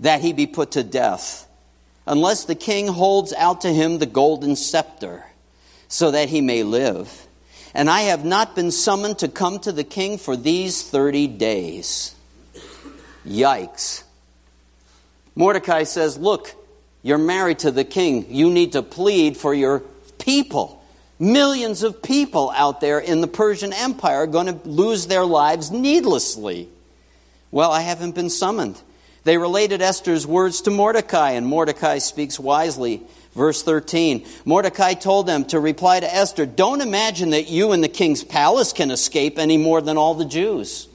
[0.00, 1.46] that he be put to death,
[2.06, 5.24] unless the king holds out to him the golden scepter,
[5.86, 7.26] so that he may live.
[7.74, 12.14] And I have not been summoned to come to the king for these 30 days.
[13.26, 14.04] Yikes.
[15.34, 16.54] Mordecai says, Look,
[17.02, 18.32] you're married to the king.
[18.32, 19.80] You need to plead for your
[20.18, 20.82] people.
[21.18, 25.70] Millions of people out there in the Persian Empire are going to lose their lives
[25.70, 26.68] needlessly.
[27.50, 28.80] Well, I haven't been summoned.
[29.24, 33.02] They related Esther's words to Mordecai, and Mordecai speaks wisely.
[33.34, 37.88] Verse 13 Mordecai told them to reply to Esther, Don't imagine that you and the
[37.88, 40.88] king's palace can escape any more than all the Jews.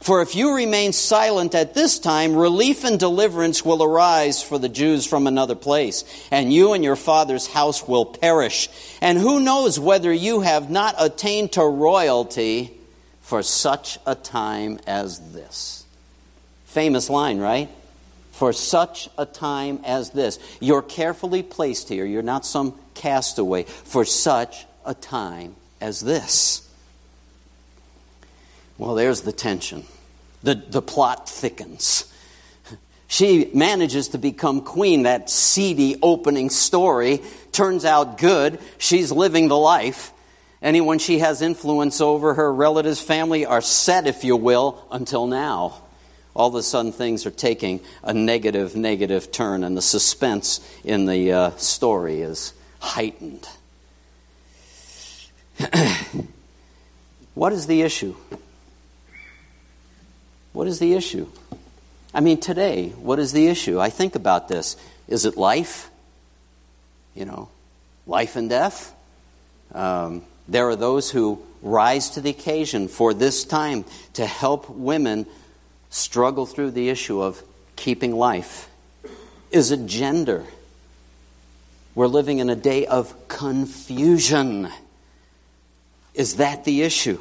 [0.00, 4.68] For if you remain silent at this time, relief and deliverance will arise for the
[4.68, 8.68] Jews from another place, and you and your father's house will perish.
[9.00, 12.78] And who knows whether you have not attained to royalty
[13.22, 15.73] for such a time as this?
[16.74, 17.68] Famous line, right?
[18.32, 20.40] For such a time as this.
[20.58, 22.04] You're carefully placed here.
[22.04, 23.62] You're not some castaway.
[23.62, 26.68] For such a time as this.
[28.76, 29.84] Well, there's the tension.
[30.42, 32.12] The, the plot thickens.
[33.06, 35.04] She manages to become queen.
[35.04, 37.20] That seedy opening story
[37.52, 38.58] turns out good.
[38.78, 40.10] She's living the life.
[40.60, 45.83] Anyone she has influence over, her relatives, family, are set, if you will, until now
[46.34, 51.06] all of a sudden things are taking a negative, negative turn, and the suspense in
[51.06, 53.48] the uh, story is heightened.
[57.34, 58.16] what is the issue?
[60.52, 61.28] What is the issue?
[62.12, 63.80] I mean, today, what is the issue?
[63.80, 64.76] I think about this.
[65.08, 65.90] Is it life?
[67.14, 67.48] You know,
[68.06, 68.92] life and death?
[69.72, 75.26] Um, there are those who rise to the occasion for this time to help women
[75.94, 77.42] struggle through the issue of
[77.76, 78.68] keeping life?
[79.52, 80.44] Is it gender?
[81.94, 84.68] We're living in a day of confusion.
[86.12, 87.20] Is that the issue?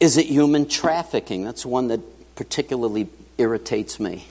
[0.00, 1.44] Is it human trafficking?
[1.44, 2.00] That's one that
[2.36, 4.26] particularly irritates me.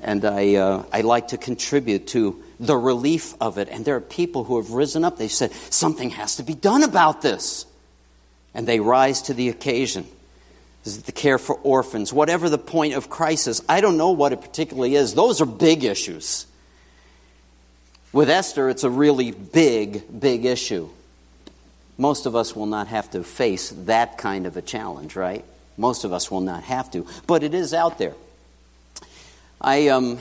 [0.00, 3.68] And I, uh, I like to contribute to the relief of it.
[3.68, 5.18] And there are people who have risen up.
[5.18, 7.66] They said, something has to be done about this.
[8.54, 10.06] And they rise to the occasion.
[10.84, 12.12] Is it the care for orphans?
[12.12, 15.14] Whatever the point of crisis, I don't know what it particularly is.
[15.14, 16.46] Those are big issues.
[18.12, 20.88] With Esther, it's a really big, big issue.
[21.98, 25.44] Most of us will not have to face that kind of a challenge, right?
[25.76, 28.14] Most of us will not have to, but it is out there.
[29.60, 30.18] I, um,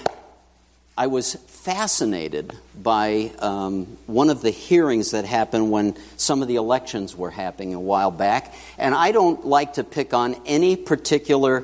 [1.00, 6.58] I was fascinated by um, one of the hearings that happened when some of the
[6.58, 8.54] elections were happening a while back.
[8.78, 11.64] And I don't like to pick on any particular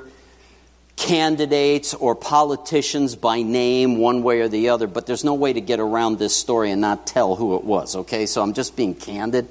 [0.95, 5.59] candidates or politicians by name, one way or the other, but there's no way to
[5.59, 8.27] get around this story and not tell who it was, okay?
[8.27, 9.49] So I'm just being candid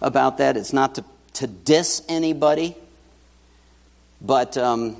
[0.00, 0.56] about that.
[0.56, 1.04] It's not to,
[1.34, 2.74] to diss anybody,
[4.22, 4.96] but um,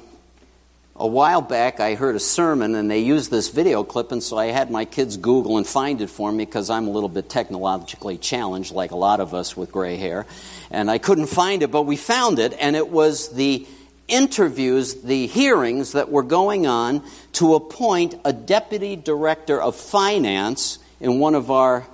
[0.99, 4.36] a while back I heard a sermon and they used this video clip, and so
[4.36, 7.28] I had my kids Google and find it for me because I'm a little bit
[7.28, 10.26] technologically challenged, like a lot of us with gray hair.
[10.70, 13.66] And I couldn't find it, but we found it, and it was the
[14.09, 21.20] interviews, the hearings that were going on to appoint a deputy director of finance in
[21.20, 21.86] one of our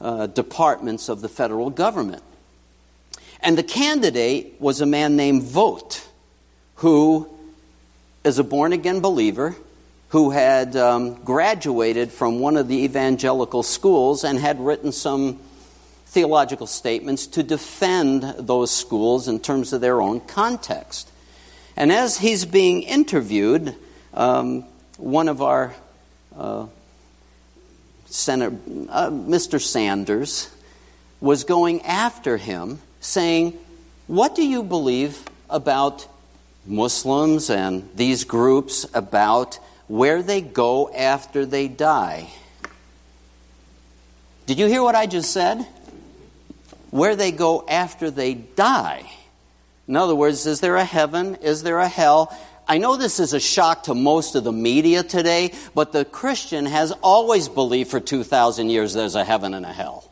[0.00, 2.22] uh, departments of the federal government.
[3.40, 6.06] And the candidate was a man named Vought,
[6.76, 7.28] who
[8.24, 9.56] is a born again believer
[10.10, 15.38] who had um, graduated from one of the evangelical schools and had written some
[16.06, 21.10] theological statements to defend those schools in terms of their own context.
[21.76, 23.74] And as he's being interviewed,
[24.14, 24.64] um,
[24.96, 25.74] one of our
[26.36, 26.66] uh,
[28.06, 28.56] Senator,
[28.88, 29.60] uh, Mr.
[29.60, 30.50] Sanders
[31.20, 33.58] was going after him, saying,
[34.06, 36.08] What do you believe about
[36.68, 39.58] Muslims and these groups about
[39.88, 42.28] where they go after they die?
[44.46, 45.66] Did you hear what I just said?
[46.90, 49.10] Where they go after they die.
[49.86, 51.36] In other words, is there a heaven?
[51.36, 52.36] Is there a hell?
[52.68, 56.66] I know this is a shock to most of the media today, but the Christian
[56.66, 60.10] has always believed for 2,000 years there's a heaven and a hell.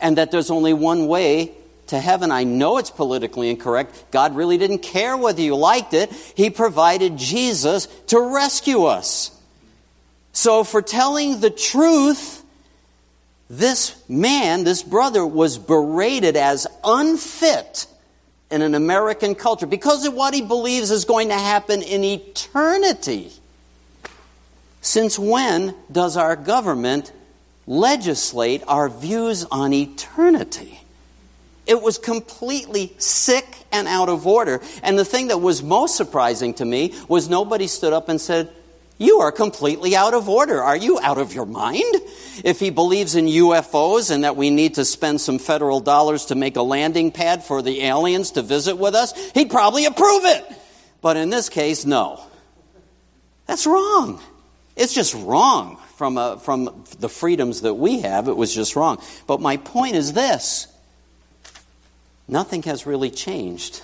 [0.00, 1.52] And that there's only one way
[1.88, 2.30] to heaven.
[2.30, 4.10] I know it's politically incorrect.
[4.10, 6.12] God really didn't care whether you liked it.
[6.34, 9.30] He provided Jesus to rescue us.
[10.32, 12.44] So, for telling the truth,
[13.48, 17.86] this man, this brother, was berated as unfit
[18.50, 23.32] in an American culture because of what he believes is going to happen in eternity.
[24.80, 27.12] Since when does our government
[27.66, 30.83] legislate our views on eternity?
[31.66, 34.60] It was completely sick and out of order.
[34.82, 38.50] And the thing that was most surprising to me was nobody stood up and said,
[38.96, 40.62] you are completely out of order.
[40.62, 41.96] Are you out of your mind?
[42.44, 46.36] If he believes in UFOs and that we need to spend some federal dollars to
[46.36, 50.44] make a landing pad for the aliens to visit with us, he'd probably approve it.
[51.00, 52.20] But in this case, no.
[53.46, 54.20] That's wrong.
[54.76, 58.28] It's just wrong from, a, uh, from the freedoms that we have.
[58.28, 59.02] It was just wrong.
[59.26, 60.68] But my point is this
[62.28, 63.82] nothing has really changed.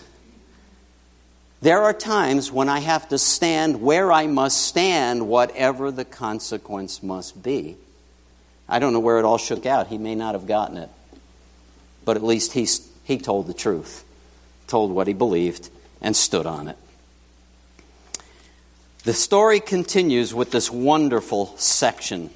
[1.63, 7.03] There are times when I have to stand where I must stand, whatever the consequence
[7.03, 7.77] must be.
[8.69, 9.89] I don't know where it all shook out.
[9.89, 10.89] He may not have gotten it.
[12.05, 12.67] But at least he,
[13.05, 14.05] he told the truth,
[14.67, 15.69] told what he believed,
[16.01, 16.79] and stood on it.
[19.05, 22.31] The story continues with this wonderful section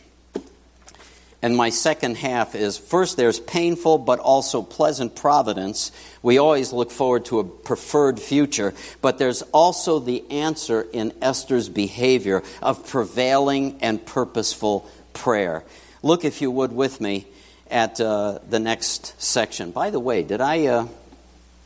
[1.44, 5.92] and my second half is first, there's painful but also pleasant providence.
[6.22, 8.72] We always look forward to a preferred future,
[9.02, 15.64] but there's also the answer in Esther's behavior of prevailing and purposeful prayer.
[16.02, 17.26] Look, if you would, with me
[17.70, 19.70] at uh, the next section.
[19.70, 20.88] By the way, did I, uh,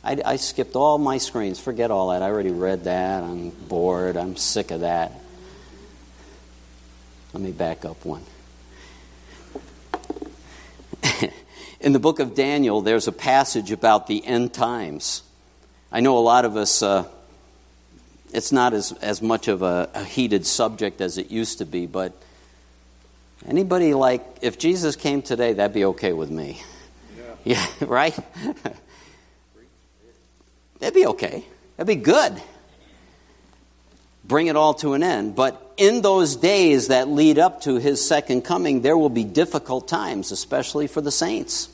[0.03, 0.21] I?
[0.25, 1.57] I skipped all my screens.
[1.57, 2.21] Forget all that.
[2.21, 3.23] I already read that.
[3.23, 4.17] I'm bored.
[4.17, 5.13] I'm sick of that.
[7.31, 8.25] Let me back up one.
[11.79, 15.23] In the book of Daniel, there's a passage about the end times.
[15.91, 17.05] I know a lot of us, uh,
[18.33, 21.85] it's not as, as much of a, a heated subject as it used to be,
[21.85, 22.13] but
[23.47, 26.61] anybody like, if Jesus came today, that'd be okay with me.
[27.43, 28.17] Yeah, yeah right?
[30.79, 31.45] that'd be okay.
[31.77, 32.41] That'd be good.
[34.29, 35.35] Bring it all to an end.
[35.35, 39.87] But in those days that lead up to his second coming, there will be difficult
[39.87, 41.67] times, especially for the saints.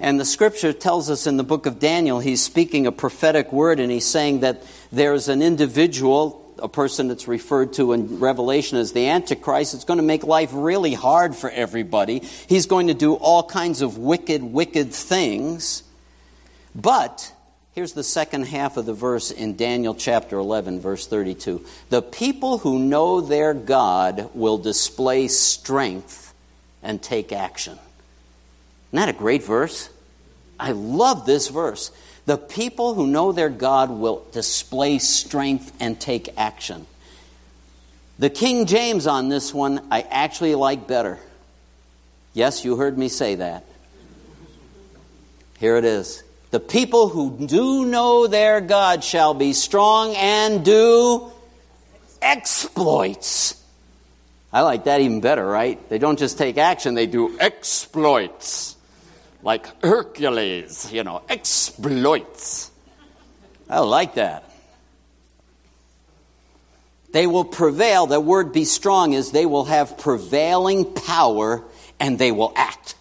[0.00, 3.78] And the scripture tells us in the book of Daniel, he's speaking a prophetic word
[3.78, 8.92] and he's saying that there's an individual, a person that's referred to in Revelation as
[8.92, 9.74] the Antichrist.
[9.74, 12.20] It's going to make life really hard for everybody.
[12.48, 15.82] He's going to do all kinds of wicked, wicked things.
[16.74, 17.34] But
[17.74, 21.64] here's the second half of the verse in Daniel chapter 11, verse 32.
[21.88, 26.34] The people who know their God will display strength
[26.82, 27.78] and take action.
[28.88, 29.88] Isn't that a great verse?
[30.58, 31.90] I love this verse.
[32.26, 36.86] The people who know their God will display strength and take action.
[38.18, 41.18] The King James on this one, I actually like better.
[42.34, 43.64] Yes, you heard me say that.
[45.58, 46.22] Here it is.
[46.50, 51.30] The people who do know their God shall be strong and do
[52.20, 53.62] exploits.
[54.52, 55.88] I like that even better, right?
[55.88, 58.76] They don't just take action, they do exploits.
[59.42, 62.70] Like Hercules, you know, exploits.
[63.68, 64.50] I like that.
[67.12, 68.06] They will prevail.
[68.06, 71.64] The word be strong is they will have prevailing power
[71.98, 72.96] and they will act.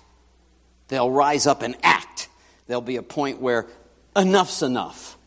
[0.88, 2.29] They'll rise up and act.
[2.70, 3.66] There'll be a point where
[4.16, 5.18] enough's enough.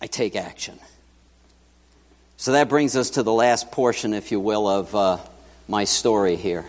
[0.00, 0.78] I take action.
[2.38, 5.18] So that brings us to the last portion, if you will, of uh,
[5.68, 6.64] my story here.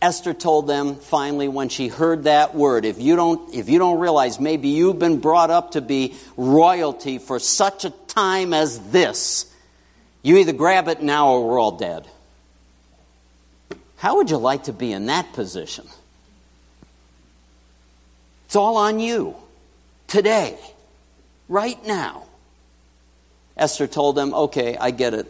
[0.00, 3.98] Esther told them finally when she heard that word, if you don't if you don't
[3.98, 9.52] realize maybe you've been brought up to be royalty for such a time as this,
[10.22, 12.06] you either grab it now or we're all dead.
[13.96, 15.88] How would you like to be in that position?
[18.52, 19.34] It's all on you.
[20.08, 20.58] Today.
[21.48, 22.24] Right now.
[23.56, 25.26] Esther told them, Okay, I get it.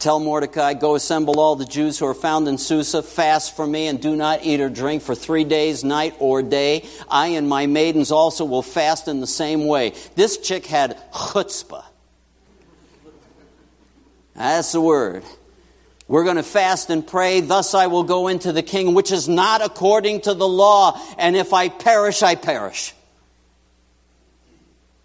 [0.00, 3.86] Tell Mordecai, go assemble all the Jews who are found in Susa, fast for me,
[3.86, 6.84] and do not eat or drink for three days, night or day.
[7.08, 9.92] I and my maidens also will fast in the same way.
[10.16, 11.84] This chick had chutzpah.
[14.34, 15.22] That's the word.
[16.10, 19.28] We're going to fast and pray, thus I will go into the king, which is
[19.28, 22.92] not according to the law, and if I perish, I perish.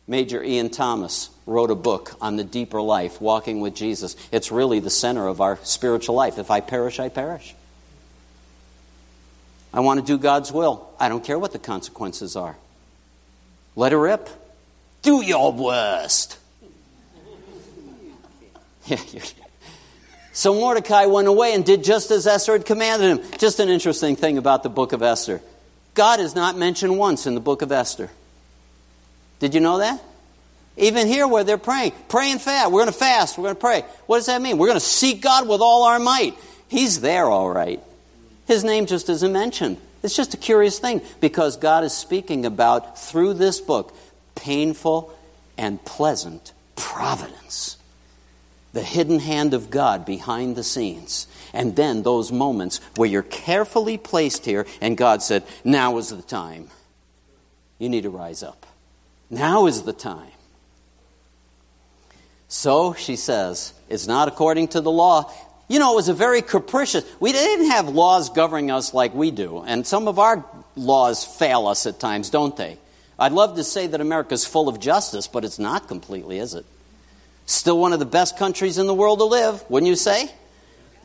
[0.08, 4.16] Major Ian Thomas wrote a book on the deeper life, walking with Jesus.
[4.32, 6.40] It's really the center of our spiritual life.
[6.40, 7.54] If I perish, I perish.
[9.72, 10.90] I want to do God's will.
[11.00, 12.56] I don't care what the consequences are.
[13.76, 14.28] Let it rip.
[15.04, 16.40] Do your worst.
[20.36, 23.38] so Mordecai went away and did just as Esther had commanded him.
[23.40, 25.42] Just an interesting thing about the book of Esther.
[25.94, 28.10] God is not mentioned once in the book of Esther.
[29.40, 30.04] Did you know that?
[30.76, 32.70] Even here where they're praying, pray and fast.
[32.70, 33.38] We're going to fast.
[33.38, 33.86] We're going to pray.
[34.08, 34.58] What does that mean?
[34.58, 36.36] We're going to seek God with all our might.
[36.68, 37.80] He's there, all right.
[38.46, 39.78] His name just isn't mentioned.
[40.04, 43.96] It's just a curious thing because God is speaking about, through this book,
[44.36, 45.18] painful
[45.58, 47.78] and pleasant providence.
[48.76, 51.28] The hidden hand of God behind the scenes.
[51.54, 56.22] And then those moments where you're carefully placed here and God said, Now is the
[56.22, 56.68] time.
[57.80, 58.66] You need to rise up.
[59.30, 60.32] Now is the time.
[62.50, 65.32] So, she says, it's not according to the law.
[65.68, 67.06] You know, it was a very capricious.
[67.20, 70.46] We didn't have laws governing us like we do, and some of our
[70.76, 72.78] laws fail us at times, don't they?
[73.18, 76.66] I'd love to say that America's full of justice, but it's not completely, is it?
[77.46, 80.32] Still one of the best countries in the world to live, wouldn't you say?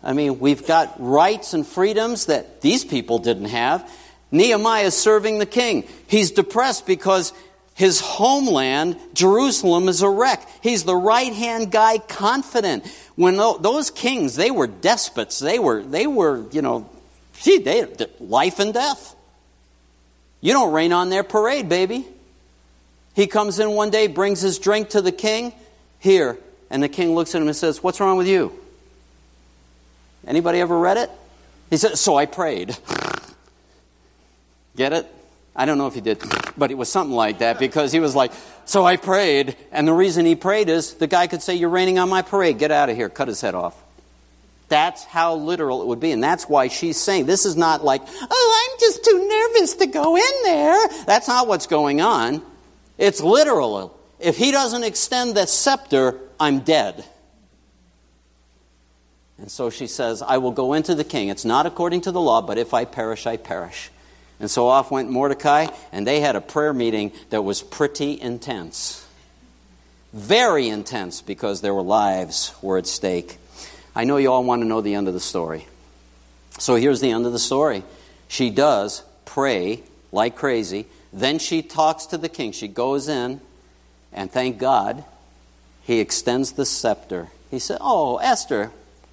[0.03, 3.91] I mean, we've got rights and freedoms that these people didn't have.
[4.31, 5.87] Nehemiah is serving the king.
[6.07, 7.33] He's depressed because
[7.75, 10.47] his homeland, Jerusalem, is a wreck.
[10.63, 12.87] He's the right hand guy, confident.
[13.17, 15.39] When those kings, they were despots.
[15.39, 16.89] They were, they were, you know,
[17.41, 17.87] gee, they,
[18.19, 19.15] life and death.
[20.41, 22.07] You don't rain on their parade, baby.
[23.15, 25.53] He comes in one day, brings his drink to the king.
[26.01, 26.39] Here.
[26.71, 28.53] And the king looks at him and says, What's wrong with you?
[30.27, 31.11] Anybody ever read it?
[31.71, 32.77] He said, So I prayed.
[34.77, 35.07] Get it?
[35.55, 36.23] I don't know if he did,
[36.57, 38.33] but it was something like that because he was like,
[38.65, 39.57] So I prayed.
[39.73, 42.59] And the reason he prayed is the guy could say, You're raining on my parade.
[42.59, 43.09] Get out of here.
[43.09, 43.77] Cut his head off.
[44.69, 46.13] That's how literal it would be.
[46.13, 49.87] And that's why she's saying this is not like, Oh, I'm just too nervous to
[49.87, 50.89] go in there.
[51.07, 52.43] That's not what's going on.
[52.97, 54.00] It's literal.
[54.21, 57.05] If he doesn't extend the scepter, I'm dead.
[59.39, 61.29] And so she says, I will go into the king.
[61.31, 63.91] It's not according to the law, but if I perish, I perish.
[64.39, 69.07] And so off went Mordecai, and they had a prayer meeting that was pretty intense.
[70.13, 73.39] Very intense because their lives were at stake.
[73.95, 75.67] I know you all want to know the end of the story.
[76.59, 77.83] So here's the end of the story.
[78.29, 80.87] She does pray like crazy.
[81.13, 82.53] Then she talks to the king.
[82.53, 83.41] She goes in,
[84.13, 85.05] and thank God,
[85.83, 87.29] he extends the scepter.
[87.51, 88.71] He said, Oh, Esther,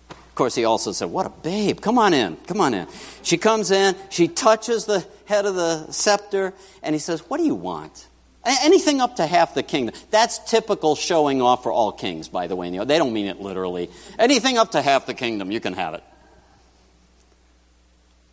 [0.09, 1.81] Of course, he also said, What a babe.
[1.81, 2.35] Come on in.
[2.47, 2.87] Come on in.
[3.23, 7.43] She comes in, she touches the head of the scepter, and he says, What do
[7.43, 8.07] you want?
[8.45, 9.93] Anything up to half the kingdom.
[10.09, 12.69] That's typical showing off for all kings, by the way.
[12.69, 13.89] They don't mean it literally.
[14.17, 16.03] Anything up to half the kingdom, you can have it.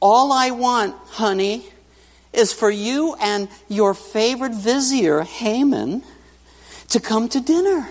[0.01, 1.67] All I want, honey,
[2.33, 6.03] is for you and your favorite vizier, Haman,
[6.89, 7.89] to come to dinner.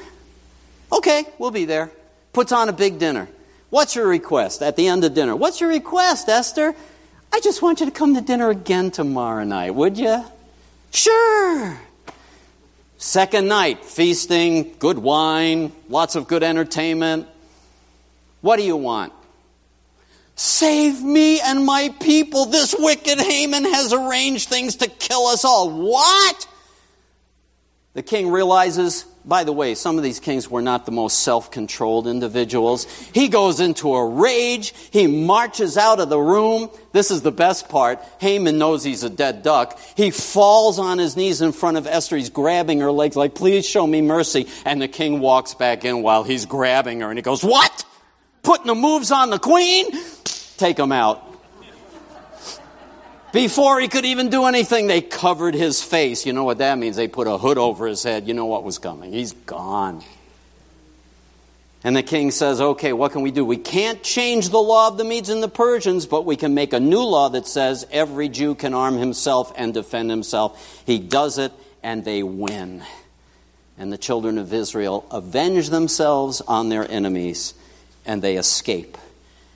[0.91, 1.91] Okay, we'll be there.
[2.33, 3.27] Puts on a big dinner.
[3.69, 5.35] What's your request at the end of dinner?
[5.35, 6.75] What's your request, Esther?
[7.31, 10.23] I just want you to come to dinner again tomorrow night, would you?
[10.91, 11.79] Sure.
[12.97, 17.27] Second night, feasting, good wine, lots of good entertainment.
[18.41, 19.11] What do you want?
[20.35, 22.45] Save me and my people.
[22.45, 25.69] This wicked Haman has arranged things to kill us all.
[25.69, 26.47] What?
[27.93, 31.51] The king realizes, by the way, some of these kings were not the most self
[31.51, 32.85] controlled individuals.
[33.13, 34.73] He goes into a rage.
[34.89, 36.71] He marches out of the room.
[36.91, 38.01] This is the best part.
[38.19, 39.79] Haman knows he's a dead duck.
[39.95, 42.17] He falls on his knees in front of Esther.
[42.17, 44.47] He's grabbing her legs, like, please show me mercy.
[44.65, 47.85] And the king walks back in while he's grabbing her and he goes, What?
[48.41, 49.91] Putting the moves on the queen?
[50.57, 51.32] Take him out.
[53.33, 56.23] Before he could even do anything, they covered his face.
[56.23, 56.95] You know what that means?
[56.95, 58.27] They put a hood over his head.
[58.27, 59.11] You know what was coming.
[59.11, 60.03] He's gone.
[61.83, 63.43] And the king says, Okay, what can we do?
[63.43, 66.73] We can't change the law of the Medes and the Persians, but we can make
[66.73, 70.83] a new law that says every Jew can arm himself and defend himself.
[70.85, 72.83] He does it, and they win.
[73.79, 77.55] And the children of Israel avenge themselves on their enemies,
[78.05, 78.95] and they escape.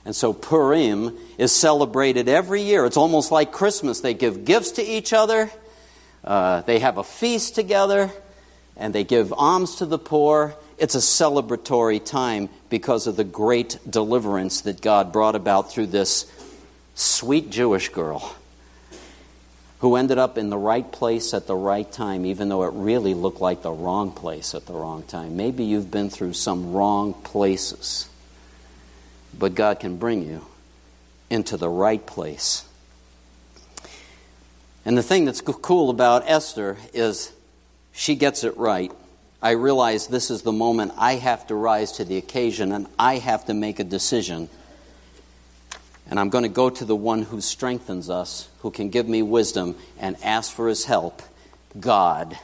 [0.08, 2.86] And so Purim is celebrated every year.
[2.86, 3.99] It's almost like Christmas.
[3.99, 5.51] They give gifts to each other,
[6.24, 8.10] uh, they have a feast together,
[8.78, 10.55] and they give alms to the poor.
[10.78, 16.26] It's a celebratory time because of the great deliverance that God brought about through this
[16.95, 18.34] sweet Jewish girl
[19.80, 23.14] who ended up in the right place at the right time, even though it really
[23.14, 25.36] looked like the wrong place at the wrong time.
[25.36, 28.08] Maybe you've been through some wrong places
[29.38, 30.45] but God can bring you
[31.29, 32.65] into the right place.
[34.85, 37.33] And the thing that's cool about Esther is
[37.91, 38.91] she gets it right.
[39.41, 43.17] I realize this is the moment I have to rise to the occasion and I
[43.17, 44.49] have to make a decision.
[46.09, 49.21] And I'm going to go to the one who strengthens us, who can give me
[49.21, 51.21] wisdom, and ask for his help
[51.77, 52.39] God.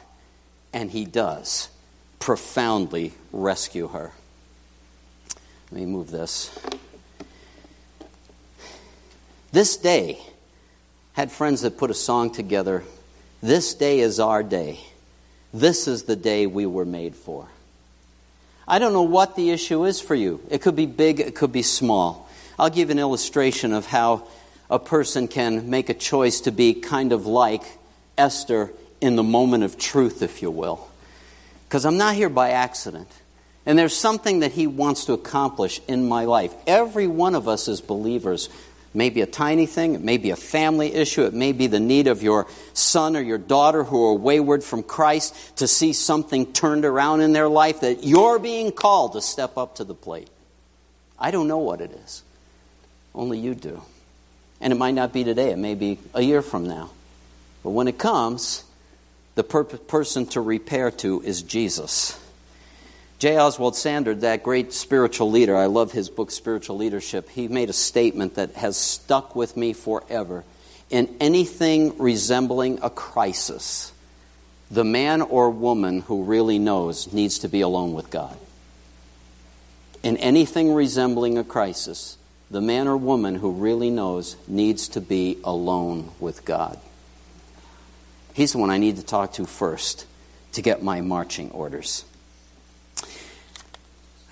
[0.72, 1.70] And he does
[2.18, 4.12] profoundly rescue her.
[5.74, 6.56] Let me move this.
[9.50, 10.20] This day,
[11.14, 12.84] had friends that put a song together.
[13.42, 14.78] This day is our day.
[15.52, 17.48] This is the day we were made for.
[18.68, 20.40] I don't know what the issue is for you.
[20.48, 22.30] It could be big, it could be small.
[22.56, 24.28] I'll give an illustration of how
[24.70, 27.64] a person can make a choice to be kind of like
[28.16, 28.70] Esther
[29.00, 30.88] in the moment of truth, if you will.
[31.66, 33.08] Because I'm not here by accident.
[33.66, 36.54] And there's something that he wants to accomplish in my life.
[36.66, 38.48] Every one of us as believers
[38.92, 41.80] may be a tiny thing, it may be a family issue, it may be the
[41.80, 46.52] need of your son or your daughter who are wayward from Christ to see something
[46.52, 50.28] turned around in their life that you're being called to step up to the plate.
[51.18, 52.22] I don't know what it is.
[53.14, 53.82] Only you do.
[54.60, 56.90] And it might not be today, it may be a year from now.
[57.64, 58.62] But when it comes,
[59.34, 62.20] the per- person to repair to is Jesus.
[63.24, 63.38] J.
[63.38, 67.72] Oswald Sanders, that great spiritual leader, I love his book, Spiritual Leadership, he made a
[67.72, 70.44] statement that has stuck with me forever.
[70.90, 73.94] In anything resembling a crisis,
[74.70, 78.36] the man or woman who really knows needs to be alone with God.
[80.02, 82.18] In anything resembling a crisis,
[82.50, 86.78] the man or woman who really knows needs to be alone with God.
[88.34, 90.04] He's the one I need to talk to first
[90.52, 92.04] to get my marching orders.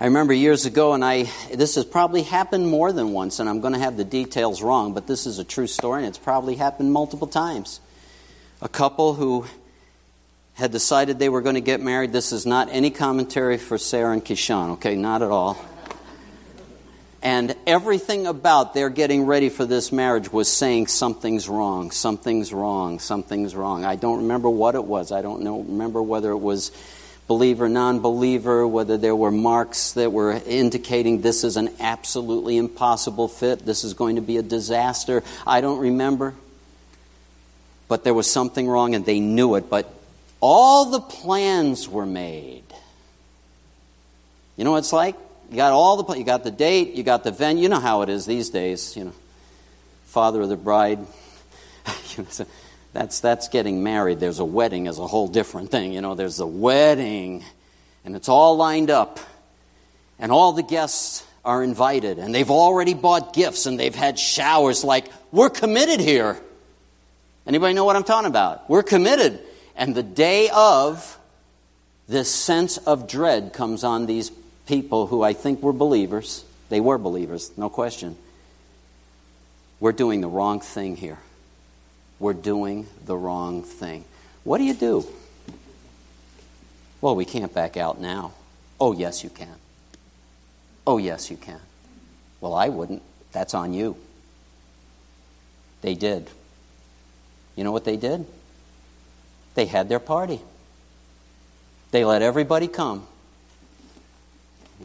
[0.03, 3.61] I remember years ago, and I this has probably happened more than once, and I'm
[3.61, 6.55] going to have the details wrong, but this is a true story, and it's probably
[6.55, 7.79] happened multiple times.
[8.61, 9.45] A couple who
[10.55, 12.11] had decided they were going to get married.
[12.11, 14.97] This is not any commentary for Sarah and Kishan, okay?
[14.97, 15.57] Not at all.
[17.21, 22.99] And everything about their getting ready for this marriage was saying something's wrong, something's wrong,
[22.99, 23.85] something's wrong.
[23.85, 25.13] I don't remember what it was.
[25.13, 26.73] I don't know, remember whether it was
[27.27, 33.27] believer, non believer, whether there were marks that were indicating this is an absolutely impossible
[33.27, 35.23] fit, this is going to be a disaster.
[35.45, 36.33] I don't remember.
[37.87, 39.69] But there was something wrong and they knew it.
[39.69, 39.93] But
[40.39, 42.63] all the plans were made.
[44.57, 45.15] You know what it's like?
[45.49, 47.63] You got all the you got the date, you got the venue.
[47.63, 48.95] You know how it is these days.
[48.97, 49.13] You know,
[50.05, 50.99] father of the bride.
[52.93, 54.19] That's, that's getting married.
[54.19, 55.93] There's a wedding is a whole different thing.
[55.93, 57.43] You know, there's a wedding,
[58.05, 59.19] and it's all lined up,
[60.19, 64.83] and all the guests are invited, and they've already bought gifts, and they've had showers
[64.83, 66.39] like, we're committed here.
[67.47, 68.69] Anybody know what I'm talking about?
[68.69, 69.39] We're committed.
[69.75, 71.19] And the day of,
[72.07, 74.31] this sense of dread comes on these
[74.67, 76.45] people who I think were believers.
[76.69, 78.17] They were believers, no question.
[79.79, 81.17] We're doing the wrong thing here
[82.19, 84.05] we're doing the wrong thing.
[84.43, 85.05] What do you do?
[87.01, 88.33] Well, we can't back out now.
[88.79, 89.55] Oh, yes, you can.
[90.85, 91.59] Oh, yes, you can.
[92.41, 93.01] Well, I wouldn't.
[93.31, 93.97] That's on you.
[95.81, 96.29] They did.
[97.55, 98.25] You know what they did?
[99.55, 100.41] They had their party.
[101.91, 103.07] They let everybody come.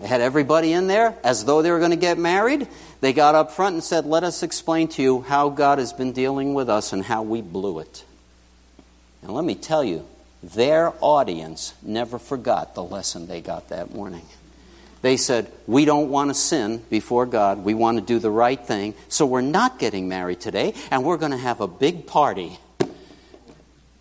[0.01, 2.68] They had everybody in there as though they were going to get married.
[3.01, 6.12] They got up front and said, Let us explain to you how God has been
[6.12, 8.05] dealing with us and how we blew it.
[9.22, 10.07] And let me tell you,
[10.42, 14.24] their audience never forgot the lesson they got that morning.
[15.03, 17.64] They said, We don't want to sin before God.
[17.64, 18.94] We want to do the right thing.
[19.09, 22.59] So we're not getting married today, and we're going to have a big party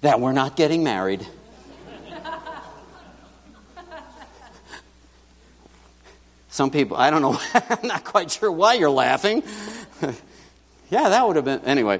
[0.02, 1.26] that we're not getting married.
[6.58, 9.44] Some people, I don't know, I'm not quite sure why you're laughing.
[10.90, 12.00] yeah, that would have been, anyway.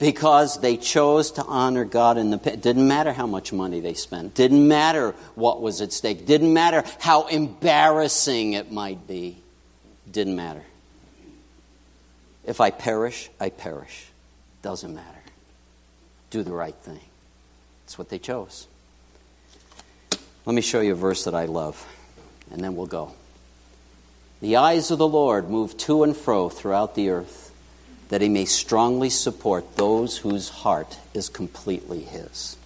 [0.00, 2.60] Because they chose to honor God in the pit.
[2.60, 4.34] Didn't matter how much money they spent.
[4.34, 6.26] Didn't matter what was at stake.
[6.26, 9.38] Didn't matter how embarrassing it might be.
[10.10, 10.64] Didn't matter.
[12.44, 14.06] If I perish, I perish.
[14.60, 15.22] Doesn't matter.
[16.30, 16.98] Do the right thing.
[17.84, 18.66] That's what they chose.
[20.46, 21.86] Let me show you a verse that I love
[22.50, 23.12] and then we'll go.
[24.40, 27.52] The eyes of the Lord move to and fro throughout the earth,
[28.08, 32.56] that he may strongly support those whose heart is completely his.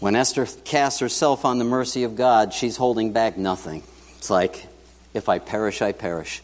[0.00, 3.82] When Esther casts herself on the mercy of God, she's holding back nothing.
[4.18, 4.66] It's like,
[5.14, 6.42] if I perish, I perish.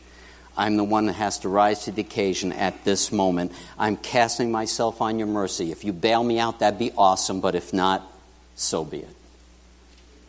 [0.57, 3.53] I'm the one that has to rise to the occasion at this moment.
[3.79, 5.73] I'm casting myself on your mercy.
[5.73, 8.03] If you bail me out, that'd be awesome, but if not,
[8.55, 9.17] so be it.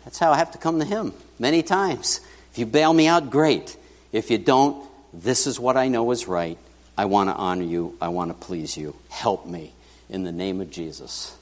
[0.06, 2.22] That's how I have to come to Him many times.
[2.52, 3.78] If you bail me out, great.
[4.12, 6.58] If you don't, this is what I know is right.
[6.98, 7.98] I want to honor you.
[8.02, 8.96] I want to please you.
[9.10, 9.74] Help me
[10.10, 11.36] in the name of Jesus.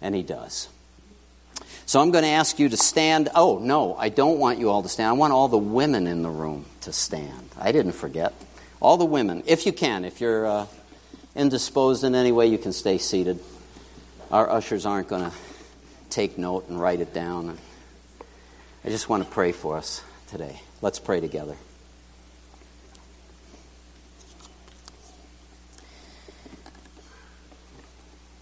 [0.00, 0.68] And He does.
[1.86, 3.28] So I'm going to ask you to stand.
[3.34, 5.08] Oh, no, I don't want you all to stand.
[5.08, 7.50] I want all the women in the room to stand.
[7.58, 8.32] I didn't forget.
[8.80, 10.04] All the women, if you can.
[10.04, 10.66] If you're uh,
[11.34, 13.40] indisposed in any way, you can stay seated.
[14.30, 15.36] Our ushers aren't going to
[16.08, 17.58] take note and write it down.
[18.84, 20.60] I just want to pray for us today.
[20.80, 21.54] Let's pray together.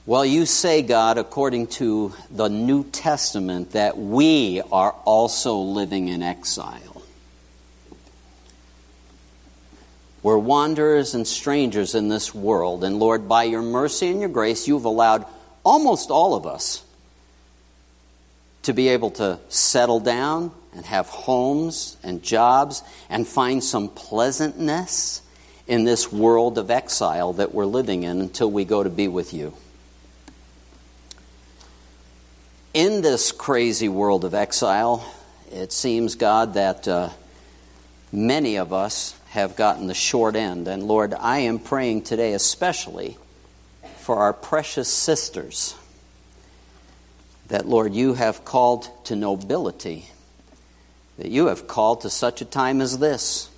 [0.07, 6.23] Well, you say, God, according to the New Testament, that we are also living in
[6.23, 7.03] exile.
[10.23, 12.83] We're wanderers and strangers in this world.
[12.83, 15.27] And Lord, by your mercy and your grace, you've allowed
[15.65, 16.83] almost all of us
[18.63, 25.23] to be able to settle down and have homes and jobs and find some pleasantness
[25.67, 29.33] in this world of exile that we're living in until we go to be with
[29.33, 29.55] you.
[32.75, 35.05] In this crazy world of exile,
[35.51, 37.11] it seems, God, that uh,
[38.13, 40.69] many of us have gotten the short end.
[40.69, 43.17] And Lord, I am praying today especially
[43.99, 45.75] for our precious sisters
[47.51, 50.07] that, Lord, you have called to nobility,
[51.19, 53.51] that you have called to such a time as this.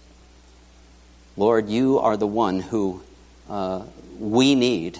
[1.36, 3.02] Lord, you are the one who
[3.48, 3.82] uh,
[4.18, 4.98] we need.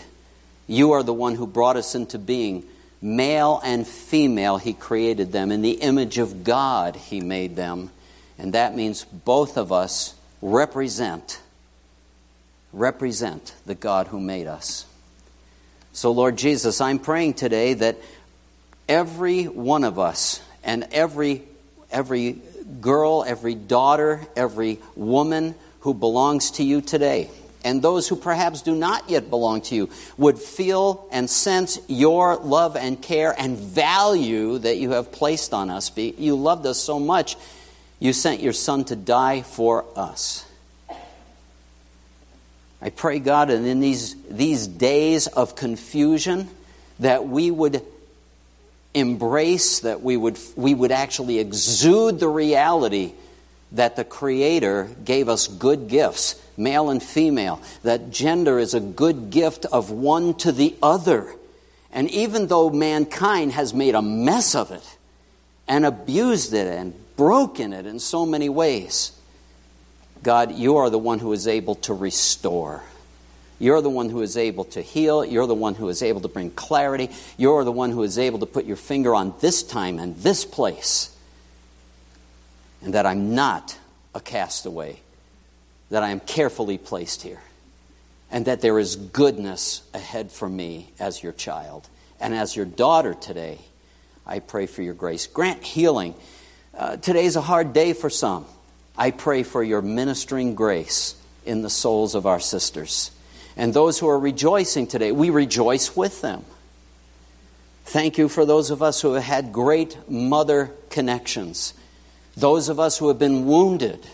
[0.67, 2.65] You are the one who brought us into being.
[3.01, 5.51] Male and female, He created them.
[5.51, 7.91] In the image of God, He made them.
[8.39, 11.41] And that means both of us represent
[12.73, 14.87] represent the God who made us.
[15.93, 17.99] So Lord Jesus, I'm praying today that
[18.93, 21.43] every one of us and every
[21.91, 22.37] every
[22.81, 27.31] girl, every daughter, every woman who belongs to you today,
[27.65, 32.37] and those who perhaps do not yet belong to you, would feel and sense your
[32.37, 35.91] love and care and value that you have placed on us.
[35.97, 37.37] You loved us so much,
[37.99, 40.47] you sent your Son to die for us.
[42.81, 46.49] I pray, God, and in these, these days of confusion,
[46.99, 47.83] that we would
[48.95, 53.13] embrace, that we would, we would actually exude the reality
[53.73, 59.31] that the Creator gave us good gifts, male and female, that gender is a good
[59.31, 61.35] gift of one to the other.
[61.93, 64.97] And even though mankind has made a mess of it
[65.67, 69.13] and abused it and broken it in so many ways,
[70.23, 72.83] God, you are the one who is able to restore.
[73.63, 75.25] You're the one who is able to heal.
[75.25, 77.11] You're the one who is able to bring clarity.
[77.37, 80.45] You're the one who is able to put your finger on this time and this
[80.45, 81.17] place.
[82.83, 83.79] And that I'm not
[84.17, 84.99] a castaway,
[85.91, 87.41] that I am carefully placed here,
[88.33, 91.89] and that there is goodness ahead for me as your child,
[92.19, 93.59] And as your daughter today,
[94.27, 95.29] I pray for your grace.
[95.29, 96.17] Grant healing.
[96.77, 98.45] Uh, today's a hard day for some.
[98.99, 101.15] I pray for your ministering grace
[101.47, 103.13] in the souls of our sisters.
[103.57, 106.45] And those who are rejoicing today, we rejoice with them.
[107.85, 111.75] Thank you for those of us who have had great mother connections.
[112.37, 114.07] Those of us who have been wounded.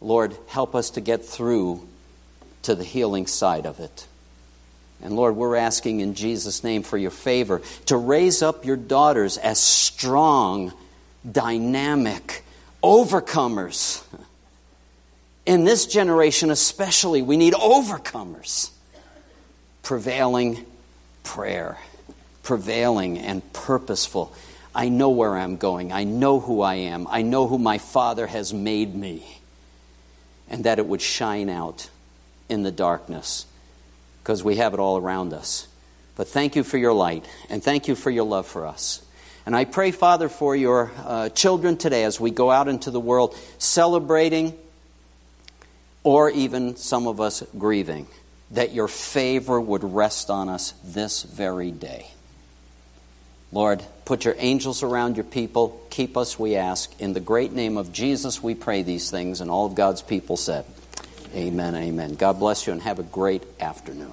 [0.00, 1.86] Lord, help us to get through
[2.62, 4.06] to the healing side of it.
[5.02, 9.36] And Lord, we're asking in Jesus' name for your favor to raise up your daughters
[9.38, 10.72] as strong,
[11.30, 12.44] dynamic
[12.82, 14.02] overcomers.
[15.46, 18.70] In this generation, especially, we need overcomers.
[19.82, 20.64] Prevailing
[21.22, 21.78] prayer,
[22.42, 24.32] prevailing and purposeful.
[24.74, 25.92] I know where I'm going.
[25.92, 27.06] I know who I am.
[27.08, 29.24] I know who my Father has made me.
[30.48, 31.90] And that it would shine out
[32.48, 33.46] in the darkness
[34.22, 35.68] because we have it all around us.
[36.16, 39.04] But thank you for your light and thank you for your love for us.
[39.46, 43.00] And I pray, Father, for your uh, children today as we go out into the
[43.00, 44.56] world celebrating
[46.04, 48.06] or even some of us grieving,
[48.52, 52.06] that your favor would rest on us this very day.
[53.50, 55.80] Lord, put your angels around your people.
[55.90, 56.92] Keep us, we ask.
[57.00, 59.40] In the great name of Jesus, we pray these things.
[59.40, 60.64] And all of God's people said,
[61.34, 62.14] Amen, amen.
[62.14, 64.12] God bless you and have a great afternoon.